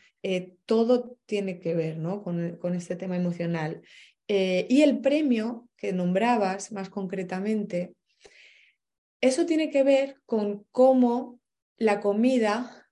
todo 0.65 1.17
tiene 1.25 1.59
que 1.59 1.73
ver 1.73 1.97
¿no? 1.97 2.21
con, 2.21 2.57
con, 2.57 2.75
este 2.75 2.97
tema 2.97 3.15
emocional. 3.15 3.81
Eh, 4.27 4.67
y 4.69 4.81
el 4.81 4.99
premio 4.99 5.69
que 5.77 5.93
nombrabas 5.93 6.71
más 6.71 6.89
concretamente, 6.89 7.95
eso 9.21 9.45
tiene 9.45 9.69
que 9.69 9.83
ver 9.83 10.17
con 10.25 10.65
cómo 10.71 11.39
la 11.77 12.01
comida 12.01 12.87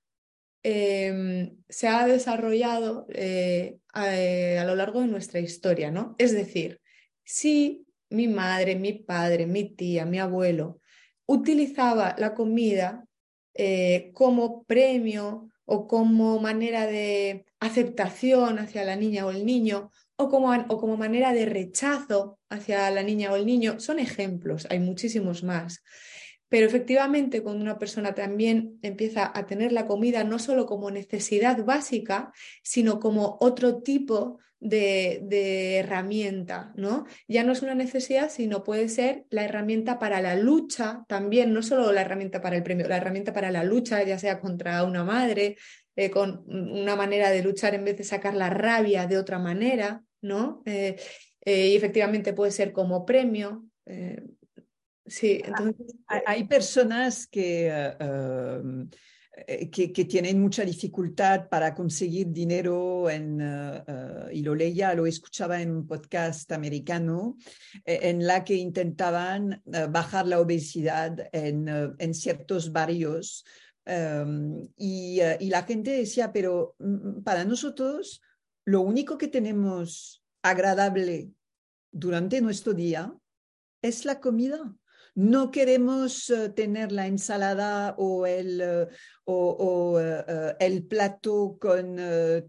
em, 0.64 1.58
se 1.68 1.88
ha 1.88 2.08
desarrollado 2.08 3.06
eh, 3.10 3.78
a, 3.94 4.64
lo 4.66 4.76
largo 4.76 5.02
de 5.02 5.08
nuestra 5.08 5.40
historia, 5.40 5.92
¿no? 5.92 6.16
Es 6.18 6.32
decir, 6.32 6.82
si 7.24 7.86
mi 8.10 8.28
madre, 8.28 8.76
mi 8.76 8.94
padre, 8.94 9.46
mi 9.46 9.76
tía, 9.76 10.06
mi 10.06 10.20
abuelo 10.20 10.80
utilizaba 11.28 12.16
la 12.18 12.34
comida 12.34 13.06
eh, 13.56 14.12
como 14.14 14.64
premio 14.64 15.50
o 15.66 15.88
como 15.88 16.40
manera 16.40 16.86
de 16.86 17.46
aceptación 17.60 18.60
hacia 18.60 18.84
la 18.84 18.96
niña 18.96 19.26
o 19.26 19.32
el 19.32 19.46
niño 19.46 19.92
o 20.18 20.30
como, 20.30 20.52
o 20.54 20.78
como 20.80 20.98
manera 20.98 21.34
de 21.34 21.46
rechazo 21.46 22.40
hacia 22.50 22.90
la 22.92 23.04
niña 23.04 23.32
o 23.32 23.36
el 23.36 23.46
niño, 23.46 23.80
son 23.80 24.00
ejemplos, 24.00 24.68
hay 24.70 24.80
muchísimos 24.80 25.44
más. 25.44 25.84
Pero 26.48 26.68
efectivamente, 26.68 27.42
cuando 27.42 27.64
una 27.64 27.80
persona 27.80 28.14
también 28.14 28.80
empieza 28.82 29.32
a 29.34 29.46
tener 29.46 29.72
la 29.72 29.88
comida 29.88 30.24
no 30.24 30.40
solo 30.40 30.66
como 30.66 30.92
necesidad 30.92 31.66
básica, 31.66 32.32
sino 32.64 33.00
como 33.00 33.38
otro 33.42 33.82
tipo 33.82 34.40
de, 34.60 35.20
de, 35.24 35.78
herramienta, 35.78 36.74
¿no? 36.76 37.06
Ya 37.28 37.44
no 37.44 37.52
es 37.52 37.62
una 37.62 37.76
necesidad, 37.76 38.30
sino 38.30 38.64
puede 38.64 38.90
ser 38.90 39.26
la 39.30 39.44
herramienta 39.44 40.00
para 40.00 40.22
la 40.22 40.36
lucha 40.36 41.04
también, 41.08 41.54
no 41.54 41.62
solo 41.62 41.92
la 41.92 42.02
herramienta 42.02 42.42
para 42.42 42.56
el 42.56 42.64
premio, 42.64 42.88
la 42.88 42.98
herramienta 42.98 43.34
para 43.34 43.52
la 43.52 43.64
lucha, 43.64 44.04
ya 44.04 44.18
sea 44.18 44.40
contra 44.40 44.84
una 44.84 45.04
madre, 45.04 45.58
eh, 45.96 46.10
con 46.10 46.44
una 46.48 46.96
manera 46.96 47.30
de 47.32 47.42
luchar 47.42 47.74
en 47.76 47.86
vez 47.86 47.98
de 47.98 48.04
sacar 48.04 48.34
la 48.34 48.50
rabia 48.50 49.08
de 49.08 49.18
otra 49.18 49.40
manera, 49.40 50.04
¿no? 50.22 50.62
Eh, 50.66 50.96
eh, 51.42 51.70
y 51.70 51.76
efectivamente 51.76 52.34
puede 52.34 52.52
ser 52.52 52.72
como 52.74 53.06
premio. 53.06 53.66
sí, 55.06 55.42
entonces... 55.46 55.96
Hay 56.08 56.46
personas 56.46 57.28
que 57.28 57.70
eh, 57.72 58.62
que, 59.72 60.06
tienen 60.06 60.40
mucha 60.40 60.64
dificultad 60.64 61.50
para 61.50 61.74
conseguir 61.74 62.28
dinero 62.28 63.10
eh, 63.10 63.20
eh, 63.88 64.30
y 64.34 64.42
lo 64.42 64.56
leía, 64.56 64.94
lo 64.94 65.06
escuchaba 65.06 65.62
en 65.62 65.72
un 65.72 65.88
podcast 65.88 66.52
americano, 66.52 67.38
en 67.84 68.26
la 68.26 68.44
que 68.44 68.56
intentaban 68.56 69.62
bajar 69.90 70.28
la 70.28 70.40
obesidad 70.40 71.30
en, 71.32 71.68
en 71.98 72.14
ciertos 72.14 72.72
barrios. 72.72 73.46
Em, 73.88 74.68
y, 74.78 75.20
y, 75.40 75.50
la 75.50 75.64
gente 75.64 75.92
decía, 75.92 76.34
pero 76.34 76.76
mm, 76.80 77.22
para 77.22 77.46
nosotros 77.46 78.22
lo 78.66 78.82
único 78.82 79.18
que 79.18 79.28
tenemos 79.28 80.24
agradable 80.42 81.30
durante 81.92 82.42
nuestro 82.42 82.74
día 82.74 83.14
es 83.84 84.06
la 84.06 84.20
comida 84.20 84.76
no 85.16 85.50
queremos 85.50 86.30
eh, 86.30 86.50
tener 86.50 86.92
la 86.92 87.08
ensalada 87.08 87.96
o 87.98 88.26
el, 88.28 88.60
eh, 88.62 88.88
o, 89.24 89.98
eh, 90.00 90.56
el 90.60 90.84
plato 90.84 91.58
con 91.60 91.98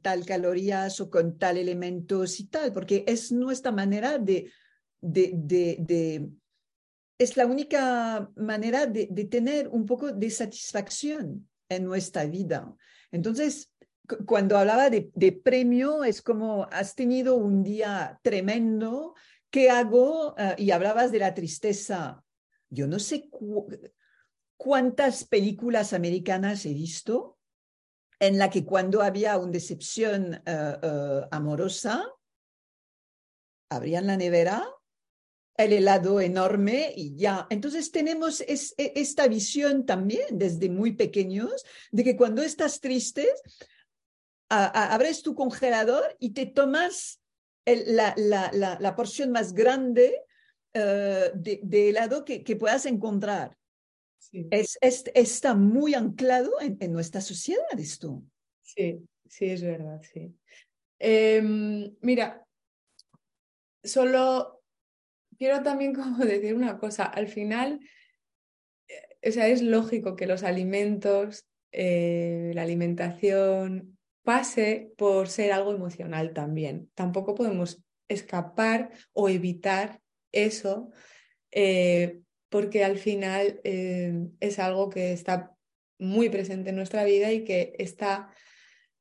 tal 0.02 0.26
calorías 0.26 1.00
o 1.00 1.08
con 1.08 1.38
tal 1.38 1.56
elementos 1.56 2.40
y 2.40 2.49
tal, 2.49 2.73
porque 2.73 3.04
es 3.06 3.30
nuestra 3.32 3.70
manera 3.70 4.18
de, 4.18 4.50
de, 5.00 6.28
es 7.18 7.37
la 7.37 7.46
única 7.46 8.28
manera 8.37 8.87
de, 8.87 9.06
tener 9.30 9.68
un 9.68 9.87
poco 9.87 10.12
de 10.12 10.30
satisfacción 10.30 11.49
en 11.68 11.85
nuestra 11.85 12.26
vida. 12.26 12.75
Entonces, 13.12 13.73
cuando 14.26 14.58
hablaba 14.58 14.90
de, 14.90 15.40
premio, 15.42 16.04
es 16.04 16.20
como 16.20 16.64
has 16.73 16.94
tenido 16.94 17.37
un 17.37 17.62
día 17.62 18.18
tremendo, 18.23 19.14
¿qué 19.50 19.70
hago? 19.70 20.35
y 20.58 20.73
hablabas 20.73 21.12
de 21.12 21.20
la 21.20 21.32
tristeza 21.32 22.25
yo 22.76 22.87
no 22.87 22.99
sé 22.99 23.30
cuántas 24.56 25.25
películas 25.25 25.95
americanas 25.95 26.66
he 26.66 26.75
visto 26.75 27.38
en 28.21 28.38
la 28.38 28.50
que 28.50 28.64
cuando 28.64 29.02
había 29.02 29.38
una 29.38 29.52
decepción 29.52 30.35
eh, 30.35 30.40
eh, 30.47 31.21
amorosa, 31.30 32.06
abrían 33.71 34.06
la 34.06 34.16
nevera, 34.16 34.66
el 35.56 35.73
helado 35.73 36.21
enorme 36.21 36.92
y 36.95 37.16
ya. 37.16 37.47
Entonces 37.49 37.90
tenemos 37.90 38.42
e, 38.42 38.59
esta 38.76 39.26
visión 39.26 39.87
también 39.87 40.26
desde 40.33 40.68
muy 40.68 40.92
pequeños 40.92 41.64
de 41.90 42.04
que 42.04 42.16
cuando 42.16 42.42
estás 42.42 42.80
triste, 42.80 43.26
abres 44.49 45.23
tu 45.23 45.35
congelador 45.35 46.16
y 46.21 46.30
te 46.30 46.47
tomas 46.47 47.21
la, 47.66 48.95
porción 48.97 49.33
más 49.33 49.52
grande 49.52 50.23
eh, 50.78 51.33
de, 51.35 51.88
helado 51.88 52.25
que, 52.25 52.56
puedas 52.56 52.85
encontrar. 52.85 53.56
Es, 54.50 54.78
está 54.83 55.54
muy 55.54 55.95
anclado 55.95 56.52
en, 56.61 56.92
nuestra 56.92 57.23
sociedad 57.23 57.64
esto. 57.78 58.23
Sí, 58.62 59.00
sí, 59.26 59.47
es 59.47 59.62
verdad, 59.62 60.02
sí. 60.02 60.35
Em, 60.99 61.95
mira, 62.02 62.45
solo 63.83 64.62
quiero 65.38 65.62
también 65.62 65.95
como 65.95 66.18
decir 66.18 66.54
una 66.54 66.78
cosa, 66.78 67.04
al 67.04 67.28
final, 67.28 67.80
eh, 68.88 69.28
o 69.28 69.33
sea, 69.33 69.49
es 69.49 69.62
lógico 69.62 70.14
que 70.14 70.26
los 70.26 70.42
alimentos, 70.42 71.47
eh, 71.73 72.52
la 72.54 72.62
alimentación, 72.62 73.97
pase 74.25 74.92
por 74.99 75.28
ser 75.28 75.52
algo 75.52 75.73
emocional 75.73 76.35
también. 76.35 76.90
Tampoco 76.95 77.35
podemos 77.35 77.83
escapar 78.09 78.90
o 79.14 79.28
evitar 79.30 80.00
eso, 80.33 80.90
eh, 81.50 82.21
porque 82.49 82.85
al 82.85 82.99
final 82.99 83.61
eh, 83.64 84.12
es 84.40 84.59
algo 84.59 84.88
que 84.88 85.12
está 85.12 85.54
muy 85.99 86.28
presente 86.28 86.71
en 86.71 86.76
nuestra 86.76 87.04
vida 87.04 87.33
y 87.33 87.45
que 87.45 87.75
está 87.78 88.30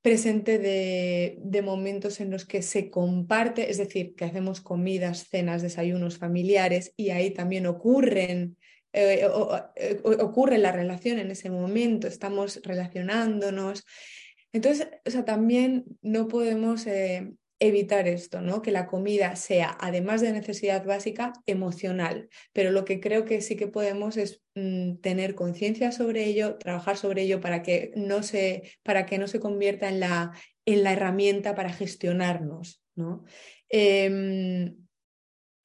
presente 0.02 0.60
de, 0.60 1.62
momentos 1.64 2.20
en 2.20 2.30
los 2.30 2.46
que 2.46 2.62
se 2.62 2.92
comparte, 2.92 3.72
es 3.72 3.78
decir, 3.78 4.14
que 4.16 4.26
hacemos 4.26 4.62
comidas, 4.62 5.28
cenas, 5.30 5.64
desayunos 5.64 6.20
familiares 6.20 6.94
y 6.96 7.10
ahí 7.10 7.32
también 7.32 7.66
ocurren, 7.66 8.56
eh, 8.94 9.26
ocurre 9.26 10.60
la 10.60 10.72
relación 10.72 11.18
en 11.18 11.32
ese 11.32 11.50
momento, 11.50 12.08
estamos 12.08 12.62
relacionándonos. 12.64 13.84
Entonces, 14.54 14.90
o 15.06 15.10
sea, 15.10 15.26
también 15.26 15.86
no 16.02 16.28
podemos 16.28 16.86
evitar 17.68 18.08
esto, 18.08 18.42
¿no? 18.42 18.62
Que 18.62 18.72
la 18.72 18.88
comida 18.88 19.36
sea, 19.36 19.78
además 19.80 20.22
de 20.22 20.32
necesidad 20.32 20.86
básica, 20.86 21.34
emocional. 21.46 22.30
Pero 22.54 22.72
lo 22.72 22.86
que 22.86 23.00
creo 23.00 23.26
que 23.26 23.42
sí 23.42 23.56
que 23.56 23.68
podemos 23.68 24.18
es 24.18 24.44
mm, 24.56 24.98
tener 24.98 25.36
conciencia 25.36 25.92
sobre 25.92 26.26
ello, 26.26 26.58
trabajar 26.58 26.98
sobre 26.98 27.24
ello 27.24 27.42
para 27.42 27.62
que 27.62 27.92
no 27.96 28.24
se, 28.24 28.64
para 28.84 29.06
que 29.06 29.18
no 29.18 29.28
se 29.28 29.40
convierta 29.40 29.90
en 29.90 30.00
la, 30.00 30.32
en 30.66 30.84
la 30.84 30.94
herramienta 30.94 31.56
para 31.56 31.72
gestionarnos, 31.72 32.82
¿no? 32.96 33.26
Em, 33.70 34.76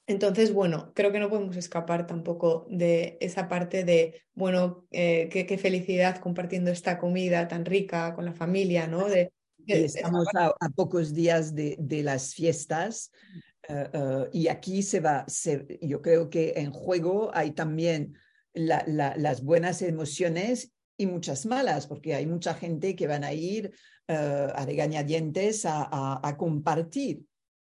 entonces, 0.06 0.52
bueno, 0.52 0.92
creo 0.94 1.12
que 1.12 1.20
no 1.20 1.30
podemos 1.30 1.56
escapar 1.56 2.06
tampoco 2.06 2.66
de 2.68 3.16
esa 3.20 3.46
parte 3.48 3.84
de, 3.84 4.22
bueno, 4.34 4.86
eh, 4.90 5.28
qué, 5.30 5.56
felicidad 5.56 6.18
compartiendo 6.18 6.72
esta 6.72 6.98
comida 6.98 7.46
tan 7.46 7.64
rica 7.64 8.12
con 8.16 8.24
la 8.24 8.32
familia, 8.32 8.88
¿no? 8.88 9.08
De, 9.08 9.32
Estamos 9.72 10.26
a, 10.34 10.68
pocos 10.74 11.14
días 11.14 11.54
de, 11.54 12.02
las 12.02 12.34
fiestas 12.34 13.10
eh, 13.68 13.88
eh, 13.92 14.28
y 14.32 14.48
aquí 14.48 14.82
se 14.82 15.00
va, 15.00 15.24
yo 15.80 16.02
creo 16.02 16.28
que 16.28 16.54
en 16.56 16.72
juego 16.72 17.30
hay 17.34 17.52
también 17.52 18.14
las 18.52 19.44
buenas 19.44 19.80
emociones 19.82 20.72
y 20.96 21.06
muchas 21.06 21.46
malas, 21.46 21.86
porque 21.86 22.14
hay 22.14 22.26
mucha 22.26 22.54
gente 22.54 22.94
que 22.94 23.06
van 23.06 23.24
a 23.24 23.32
ir 23.32 23.72
eh, 24.08 24.48
a 24.54 24.66
regañadientes 24.66 25.64
a, 25.64 26.20
a, 26.22 26.36
compartir. 26.36 27.22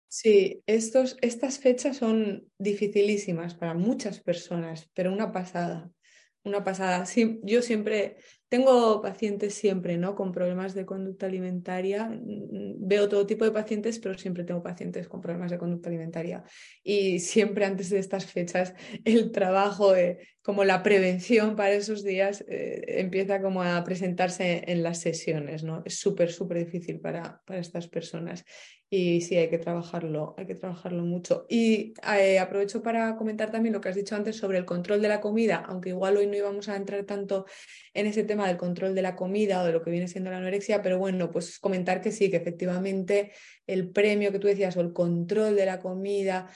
Sí, 0.08 0.62
estos, 0.68 1.18
estas 1.22 1.60
fechas 1.60 1.98
son 1.98 2.48
dificilísimas 2.58 3.56
para 3.56 3.74
muchas 3.74 4.22
personas, 4.22 4.90
pero 4.94 5.12
una 5.12 5.32
pasada, 5.32 5.90
una 6.44 6.64
pasada. 6.64 7.06
Sí, 7.06 7.42
yo 7.44 7.62
siempre 7.62 8.18
tengo 8.48 9.02
pacientes 9.02 9.56
siempre, 9.56 9.98
¿no? 9.98 10.16
Con 10.16 10.32
problemas 10.32 10.74
de 10.74 10.86
conducta 10.86 11.26
alimentaria. 11.26 12.08
Mm, 12.08 12.88
veo 12.88 13.10
todo 13.10 13.26
tipo 13.26 13.44
de 13.44 13.52
pacientes, 13.52 14.00
pero 14.00 14.18
siempre 14.18 14.44
tengo 14.44 14.62
pacientes 14.62 15.08
con 15.08 15.22
problemas 15.22 15.52
de 15.52 15.58
conducta 15.58 15.90
alimentaria. 15.90 16.44
Y 16.84 17.20
siempre 17.20 17.66
antes 17.66 17.90
de 17.90 18.00
estas 18.00 18.26
fechas, 18.26 18.74
el 19.04 19.32
trabajo 19.32 19.94
de, 19.94 20.20
como 20.42 20.64
la 20.64 20.84
prevención 20.84 21.56
para 21.56 21.74
esos 21.74 22.04
días 22.04 22.46
eh, 22.48 23.00
empieza 23.00 23.42
como 23.42 23.64
a 23.64 23.84
presentarse 23.84 24.64
en 24.68 24.84
las 24.84 25.00
sesiones, 25.00 25.64
¿no? 25.64 25.82
Es 25.86 26.00
súper, 26.00 26.32
súper 26.32 26.60
difícil 26.60 27.00
para, 27.00 27.42
para 27.46 27.60
estas 27.60 27.88
personas. 27.88 28.46
Y 28.88 29.22
sí, 29.22 29.36
hay 29.36 29.50
que 29.50 29.58
trabajarlo, 29.58 30.36
hay 30.38 30.46
que 30.46 30.54
trabajarlo 30.54 31.04
mucho. 31.04 31.48
Y 31.50 31.94
eh, 32.18 32.38
aprovecho 32.38 32.84
para 32.84 33.16
comentar 33.16 33.52
también 33.52 33.74
lo 33.74 33.82
que 33.82 33.90
has 33.90 33.96
dicho 33.96 34.16
antes 34.16 34.38
sobre 34.38 34.60
el 34.60 34.66
control 34.66 35.02
de 35.02 35.08
la 35.08 35.22
comida, 35.22 35.64
aunque 35.68 35.90
igual 35.90 36.18
hoy 36.18 36.28
no 36.28 36.36
íbamos 36.36 36.70
a 36.70 36.76
entrar 36.76 37.04
tanto 37.04 37.46
en 37.96 38.06
ese 38.06 38.24
tema 38.24 38.35
del 38.44 38.58
control 38.58 38.94
de 38.94 39.02
la 39.02 39.16
comida 39.16 39.62
o 39.62 39.66
de 39.66 39.72
lo 39.72 39.82
que 39.82 39.92
viene 39.92 40.08
siendo 40.08 40.30
la 40.30 40.38
anorexia, 40.38 40.82
pero 40.82 41.00
bueno, 41.00 41.32
pues 41.32 41.60
comentar 41.60 42.02
que 42.02 42.12
sí, 42.12 42.30
que 42.30 42.38
efectivamente 42.38 43.32
el 43.66 43.90
premio 43.90 44.32
que 44.32 44.40
tú 44.40 44.48
decías 44.48 44.78
o 44.78 44.82
el 44.82 44.94
control 44.94 45.56
de 45.56 45.66
la 45.66 45.80
comida 45.80 46.50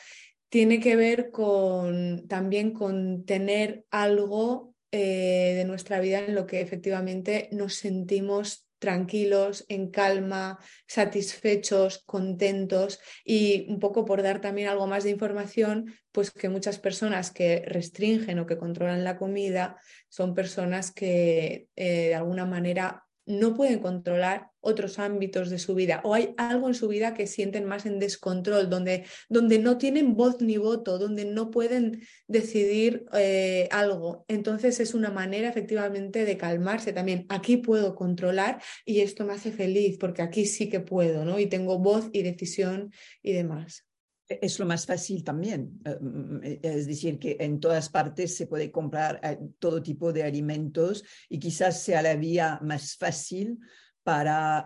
tiene 0.49 0.79
que 0.79 0.95
ver 0.95 1.31
con 1.31 2.27
también 2.27 2.71
con 2.71 3.25
tener 3.25 3.85
algo 3.91 4.73
eh, 4.91 5.53
de 5.55 5.65
nuestra 5.65 5.99
vida 5.99 6.19
en 6.19 6.35
lo 6.35 6.45
que 6.45 6.61
efectivamente 6.61 7.49
nos 7.51 7.75
sentimos 7.75 8.68
tranquilos, 8.79 9.65
en 9.69 9.91
calma, 9.91 10.57
satisfechos, 10.87 12.03
contentos. 12.05 12.99
Y 13.23 13.69
un 13.69 13.79
poco 13.79 14.05
por 14.05 14.23
dar 14.23 14.41
también 14.41 14.69
algo 14.69 14.87
más 14.87 15.03
de 15.03 15.11
información, 15.11 15.93
pues 16.11 16.31
que 16.31 16.49
muchas 16.49 16.79
personas 16.79 17.31
que 17.31 17.63
restringen 17.67 18.39
o 18.39 18.45
que 18.45 18.57
controlan 18.57 19.03
la 19.03 19.17
comida 19.17 19.77
son 20.07 20.33
personas 20.33 20.91
que 20.91 21.67
eh, 21.75 22.07
de 22.07 22.15
alguna 22.15 22.45
manera 22.45 23.03
no 23.29 23.53
pueden 23.55 23.79
controlar 23.79 24.49
otros 24.59 24.97
ámbitos 24.97 25.51
de 25.51 25.59
su 25.59 25.75
vida 25.75 26.01
o 26.03 26.15
hay 26.15 26.33
algo 26.37 26.67
en 26.67 26.73
su 26.73 26.87
vida 26.87 27.13
que 27.13 27.27
sienten 27.27 27.65
más 27.65 27.85
en 27.85 27.99
descontrol, 27.99 28.69
donde, 28.69 29.05
donde 29.29 29.59
no 29.59 29.77
tienen 29.77 30.15
voz 30.15 30.41
ni 30.41 30.57
voto, 30.57 30.97
donde 30.97 31.25
no 31.25 31.51
pueden 31.51 32.01
decidir 32.27 33.05
eh, 33.13 33.69
algo. 33.71 34.25
Entonces 34.27 34.79
es 34.79 34.95
una 34.95 35.11
manera 35.11 35.47
efectivamente 35.47 36.25
de 36.25 36.37
calmarse 36.37 36.91
también. 36.91 37.27
Aquí 37.29 37.57
puedo 37.57 37.93
controlar 37.93 38.61
y 38.83 39.01
esto 39.01 39.25
me 39.25 39.33
hace 39.33 39.51
feliz 39.51 39.97
porque 39.99 40.23
aquí 40.23 40.45
sí 40.45 40.67
que 40.67 40.79
puedo, 40.79 41.23
¿no? 41.23 41.39
Y 41.39 41.45
tengo 41.45 41.77
voz 41.77 42.09
y 42.11 42.23
decisión 42.23 42.91
y 43.21 43.33
demás. 43.33 43.88
Es 44.29 44.59
lo 44.59 44.67
más 44.67 44.85
fácil 44.85 45.23
también. 45.23 45.81
Eh, 45.83 45.97
mm, 45.99 46.43
eh, 46.43 46.59
es 46.61 46.85
decir, 46.85 47.17
que 47.17 47.35
en 47.39 47.59
todas 47.59 47.89
partes 47.89 48.37
se 48.37 48.45
puede 48.45 48.71
comprar 48.71 49.19
eh, 49.23 49.39
todo 49.57 49.81
tipo 49.81 50.13
de 50.13 50.23
alimentos 50.23 51.03
y 51.27 51.39
quizás 51.39 51.81
sea 51.81 52.03
la 52.03 52.15
vía 52.15 52.59
más 52.61 52.95
fácil 52.95 53.59
para, 54.03 54.65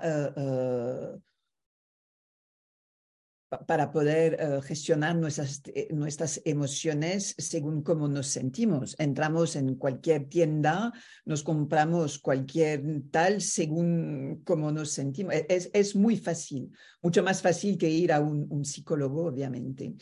para 3.67 3.91
poder 3.91 4.37
eh, 4.39 4.61
gestionar 4.63 5.15
nuestras, 5.15 5.61
eh, 5.67 5.87
nuestras 5.91 6.41
emociones 6.45 7.35
según 7.37 7.83
cómo 7.83 8.07
nos 8.07 8.27
sentimos. 8.27 8.95
Entramos 8.99 9.55
en 9.55 9.75
cualquier 9.75 10.27
tienda, 10.27 10.91
nos 11.25 11.43
compramos 11.43 12.19
cualquier 12.19 12.83
tal 13.11 13.41
según 13.41 14.41
cómo 14.43 14.71
nos 14.71 14.91
sentimos. 14.91 15.33
E, 15.33 15.45
es, 15.49 15.69
es 15.73 15.95
muy 15.95 16.17
fácil, 16.17 16.71
mucho 17.01 17.23
más 17.23 17.41
fácil 17.41 17.77
que 17.77 17.89
ir 17.89 18.11
a 18.11 18.19
un, 18.19 18.65
psicólogo, 18.65 19.25
obviamente. 19.25 19.93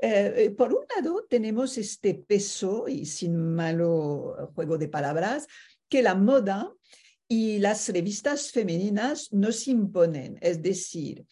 Eh, 0.00 0.54
por 0.56 0.72
un 0.72 0.84
lado, 0.94 1.26
tenemos 1.28 1.78
este 1.78 2.14
peso, 2.14 2.88
y 2.88 3.06
sin 3.06 3.54
malo 3.54 4.52
juego 4.54 4.78
de 4.78 4.88
palabras, 4.88 5.46
que 5.88 6.02
la 6.02 6.14
moda 6.14 6.72
y 7.28 7.58
las 7.58 7.88
revistas 7.88 8.50
femeninas 8.50 9.32
nos 9.32 9.66
imponen. 9.68 10.38
Es 10.40 10.62
decir, 10.62 11.26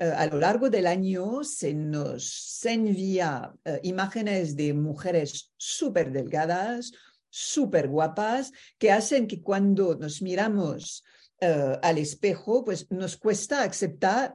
a 0.00 0.26
lo 0.26 0.38
largo 0.38 0.70
del 0.70 0.86
año 0.86 1.44
se 1.44 1.74
nos 1.74 2.64
envía 2.64 3.52
eh, 3.64 3.80
imágenes 3.82 4.56
de 4.56 4.72
mujeres 4.72 5.52
súper 5.58 6.10
delgadas, 6.10 6.92
súper 7.28 7.88
guapas, 7.88 8.50
que 8.78 8.92
hacen 8.92 9.26
que 9.26 9.42
cuando 9.42 9.96
nos 9.96 10.22
miramos 10.22 11.04
eh, 11.40 11.78
al 11.82 11.98
espejo, 11.98 12.64
pues 12.64 12.90
nos 12.90 13.18
cuesta 13.18 13.62
aceptar 13.62 14.34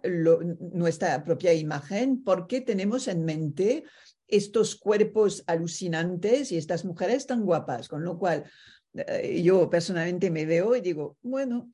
nuestra 0.71 1.23
propia 1.23 1.53
imagen 1.53 2.23
porque 2.23 2.61
tenemos 2.61 3.07
en 3.07 3.25
mente 3.25 3.83
estos 4.27 4.75
cuerpos 4.75 5.43
alucinantes 5.47 6.51
y 6.51 6.57
estas 6.57 6.85
mujeres 6.85 7.25
tan 7.25 7.43
guapas, 7.43 7.87
con 7.87 8.03
lo 8.03 8.17
cual 8.17 8.43
yo 9.43 9.69
personalmente 9.69 10.31
me 10.31 10.45
veo 10.45 10.73
y 10.73 10.79
digo, 10.79 11.17
bueno, 11.21 11.69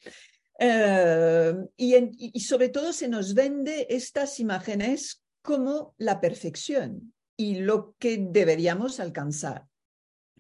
eh, 0.59 1.53
y, 1.77 2.39
sobre 2.39 2.69
todo 2.69 2.93
se 2.93 3.07
nos 3.07 3.33
vende 3.33 3.87
estas 3.89 4.39
imágenes 4.39 5.23
como 5.41 5.95
la 5.97 6.21
perfección 6.21 7.13
y 7.35 7.55
lo 7.55 7.95
que 7.97 8.17
deberíamos 8.29 8.99
alcanzar. 8.99 9.65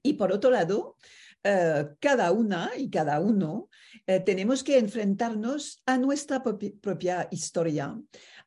Y 0.03 0.13
por 0.13 0.31
otro 0.31 0.51
lado, 0.51 0.97
eh, 1.43 1.87
cada 1.99 2.31
una 2.31 2.71
y 2.77 2.89
cada 2.89 3.19
uno 3.19 3.69
eh, 4.05 4.19
tenemos 4.19 4.63
que 4.63 4.77
enfrentarnos 4.77 5.81
a 5.85 5.97
nuestra 5.97 6.43
propia 6.43 7.27
historia, 7.31 7.99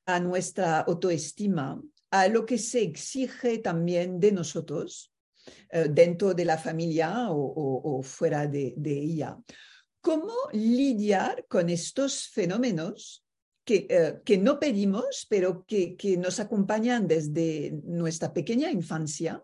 a 0.07 0.21
nuestra 0.21 0.81
autoestima, 0.81 1.83
a 2.11 2.29
lo 2.29 2.47
que 2.47 2.59
se 2.59 2.83
exige 2.83 3.59
también 3.59 4.21
de 4.21 4.33
nosotros 4.33 5.11
dentro 5.91 6.33
de 6.33 6.45
la 6.45 6.57
familia 6.57 7.27
o, 7.31 8.01
fuera 8.03 8.47
de 8.47 8.75
ella 8.79 9.37
cómo 10.05 10.35
lidiar 10.53 11.47
con 11.49 11.71
estos 11.71 12.29
fenómenos 12.29 13.25
que, 13.65 13.87
eh, 13.89 14.21
que 14.23 14.37
no 14.37 14.61
pedimos, 14.61 15.27
pero 15.31 15.65
que, 15.65 15.97
que, 15.97 16.19
nos 16.19 16.41
acompañan 16.41 17.09
desde 17.09 17.73
nuestra 17.85 18.35
pequeña 18.35 18.71
infancia 18.71 19.43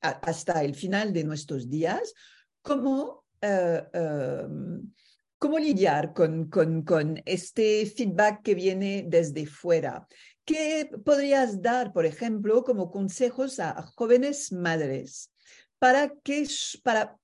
hasta 0.00 0.64
el 0.64 0.74
final 0.74 1.12
de 1.12 1.24
nuestros 1.24 1.68
días, 1.68 2.14
cómo, 2.62 3.26
eh, 3.42 3.82
em, 3.92 4.90
cómo 5.38 5.58
lidiar 5.58 6.14
con, 6.14 6.48
con, 6.48 6.82
con, 6.84 7.20
este 7.26 7.84
feedback 7.84 8.42
que 8.42 8.54
viene 8.54 9.04
desde 9.06 9.44
fuera. 9.44 10.08
¿Qué 10.46 10.90
podrías 11.04 11.60
dar, 11.60 11.92
por 11.92 12.06
ejemplo, 12.06 12.64
como 12.64 12.90
consejos 12.90 13.60
a, 13.60 13.82
jóvenes 13.94 14.52
madres 14.52 15.30
para, 15.78 16.14
que, 16.24 16.48
para 16.82 17.18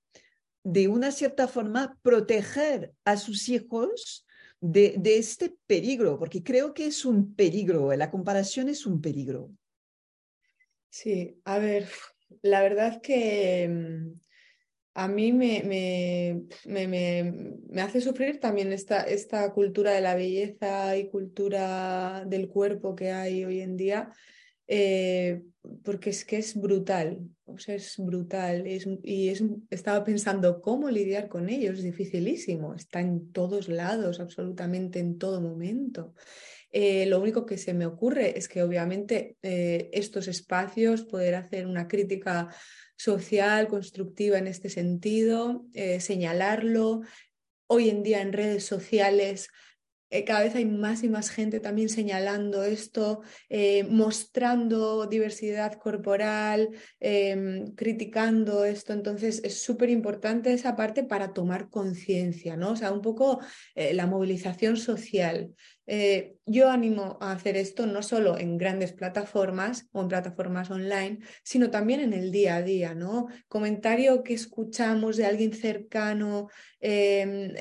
de 0.63 0.87
una 0.87 1.11
cierta 1.11 1.47
forma, 1.47 1.97
proteger 2.01 2.93
a 3.05 3.17
sus 3.17 3.49
hijos 3.49 4.25
de, 4.61 4.99
este 5.05 5.55
peligro, 5.67 6.19
porque 6.19 6.43
creo 6.43 6.73
que 6.73 6.87
es 6.87 7.05
un 7.05 7.33
peligro, 7.33 7.93
la 7.95 8.11
comparación 8.11 8.69
es 8.69 8.85
un 8.85 9.01
peligro. 9.01 9.51
Sí, 10.89 11.39
a 11.45 11.59
ver, 11.59 11.87
la 12.41 12.61
verdad 12.61 13.01
que 13.01 13.67
mm, 13.69 14.19
a 14.95 15.07
mí 15.07 15.31
me, 15.31 15.63
me, 15.63 16.87
me, 16.87 16.87
me, 17.69 17.81
hace 17.81 18.01
sufrir 18.01 18.39
también 18.39 18.73
esta, 18.73 19.03
esta 19.03 19.53
cultura 19.53 19.91
de 19.91 20.01
la 20.01 20.15
belleza 20.15 20.97
y 20.97 21.09
cultura 21.09 22.25
del 22.25 22.49
cuerpo 22.49 22.95
que 22.95 23.11
hay 23.11 23.45
hoy 23.45 23.61
en 23.61 23.77
día, 23.77 24.11
eh, 24.71 25.41
porque 25.83 26.11
es 26.11 26.23
que 26.25 26.37
es 26.37 26.55
brutal, 26.55 27.19
es 27.67 27.95
brutal. 27.97 28.67
y 28.67 29.29
es, 29.29 29.43
estaba 29.71 30.03
pensando 30.03 30.61
cómo 30.61 30.91
lidiar 30.91 31.27
con 31.27 31.49
ellos, 31.49 31.79
es 31.79 31.83
dificilísimo, 31.83 32.75
está 32.75 33.01
en 33.01 33.31
todos 33.31 33.67
lados, 33.67 34.19
absolutamente 34.19 34.99
en 34.99 35.17
todo 35.17 35.41
momento. 35.41 36.13
Eh, 36.71 37.07
lo 37.07 37.19
único 37.19 37.47
que 37.47 37.57
se 37.57 37.73
me 37.73 37.87
ocurre 37.87 38.37
es 38.37 38.47
que 38.47 38.61
obviamente 38.61 39.37
eh, 39.41 39.89
estos 39.91 40.27
espacios, 40.27 41.03
poder 41.03 41.33
hacer 41.33 41.65
una 41.65 41.87
crítica 41.87 42.49
social, 42.95 43.67
constructiva 43.67 44.37
en 44.37 44.45
este 44.45 44.69
sentido, 44.69 45.65
señalarlo. 45.99 47.01
Hoy 47.65 47.89
en 47.89 48.03
día 48.03 48.21
en 48.21 48.33
redes 48.33 48.65
sociales 48.65 49.49
eh, 50.09 50.23
cada 50.23 50.41
vez 50.41 50.55
hay 50.55 50.65
más 50.65 51.03
y 51.03 51.09
más 51.09 51.29
gente 51.29 51.59
también 51.59 51.89
señalando 51.89 52.63
esto, 52.63 53.21
eh, 53.49 53.83
mostrando 53.83 55.05
diversidad 55.05 55.73
corporal, 55.73 56.69
em, 56.99 57.73
criticando 57.75 58.65
esto. 58.65 58.93
Entonces 58.93 59.41
es 59.43 59.61
súper 59.61 59.89
importante 59.89 60.53
esa 60.53 60.75
parte 60.75 61.03
para 61.03 61.33
tomar 61.33 61.69
conciencia, 61.69 62.57
¿no? 62.57 62.71
O 62.71 62.75
sea, 62.75 62.91
un 62.91 63.01
poco 63.01 63.39
eh, 63.75 63.93
la 63.93 64.07
movilización 64.07 64.77
social. 64.77 65.53
Eh, 65.91 66.35
yo 66.45 66.69
animo 66.69 67.17
a 67.19 67.31
hacer 67.31 67.57
esto 67.57 67.87
no 67.87 68.03
solo 68.03 68.37
en 68.37 68.59
grandes 68.59 68.93
plataformas 68.93 69.87
o 69.91 70.03
en 70.03 70.07
plataformas 70.07 70.69
online, 70.69 71.17
sino 71.41 71.71
también 71.71 71.99
en 71.99 72.13
el 72.13 72.31
día 72.31 72.57
a 72.57 72.61
día, 72.61 72.93
¿no? 72.93 73.27
Comentario 73.47 74.21
que 74.21 74.35
escuchamos 74.35 75.17
de 75.17 75.25
alguien 75.25 75.51
cercano, 75.51 76.47
em, 76.79 77.53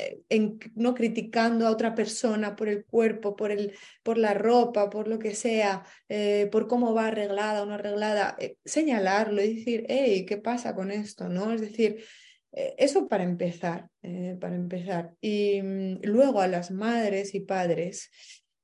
no 0.75 0.95
criticando 0.95 1.67
a 1.67 1.71
otra 1.71 1.95
persona 1.95 2.55
por 2.55 2.69
el 2.69 2.85
cuerpo, 2.85 3.35
por, 3.35 3.51
el, 3.51 3.73
por 4.03 4.19
la 4.19 4.35
ropa, 4.35 4.91
por 4.91 5.09
lo 5.09 5.19
que 5.19 5.35
sea, 5.35 5.87
eh, 6.11 6.51
por 6.53 6.69
cómo 6.69 6.93
va 6.93 7.07
arreglada 7.07 7.63
o 7.63 7.67
no 7.67 7.75
arreglada, 7.75 8.37
eh, 8.39 8.57
señalarlo 8.63 9.43
y 9.43 9.55
decir, 9.55 9.87
hey, 9.89 10.27
¿qué 10.27 10.37
pasa 10.37 10.75
con 10.75 10.91
esto? 10.91 11.31
¿no? 11.31 11.53
Es 11.55 11.63
decir, 11.63 12.05
eso 12.53 13.09
para 13.09 13.25
empezar, 13.25 13.89
eh, 14.03 14.37
para 14.41 14.57
empezar. 14.57 15.15
Y 15.21 15.61
mm, 15.63 16.01
luego 16.03 16.41
a 16.41 16.49
las 16.49 16.71
madres 16.71 17.35
y 17.35 17.41
padres, 17.41 18.11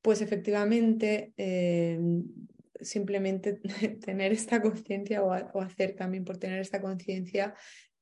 pues 0.02 0.20
efectivamente 0.20 1.32
eh, 1.36 1.98
simplemente 2.80 3.60
tener 4.04 4.32
esta 4.32 4.60
conciencia 4.60 5.22
o, 5.22 5.32
hacer 5.60 5.94
también 5.94 6.24
por 6.24 6.38
tener 6.38 6.60
esta 6.60 6.80
conciencia, 6.80 7.54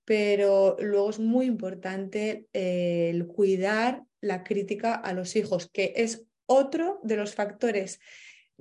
pero 0.05 0.77
luego 0.81 1.11
es 1.11 1.21
muy 1.21 1.47
importante 1.47 2.47
el 2.53 3.27
cuidar 3.27 4.03
la 4.21 4.43
crítica 4.43 4.95
a 4.95 5.13
los 5.13 5.37
hijos, 5.37 5.71
que 5.71 5.93
es 5.97 6.27
otro 6.47 7.01
de 7.03 7.17
los 7.17 7.35
factores 7.35 8.01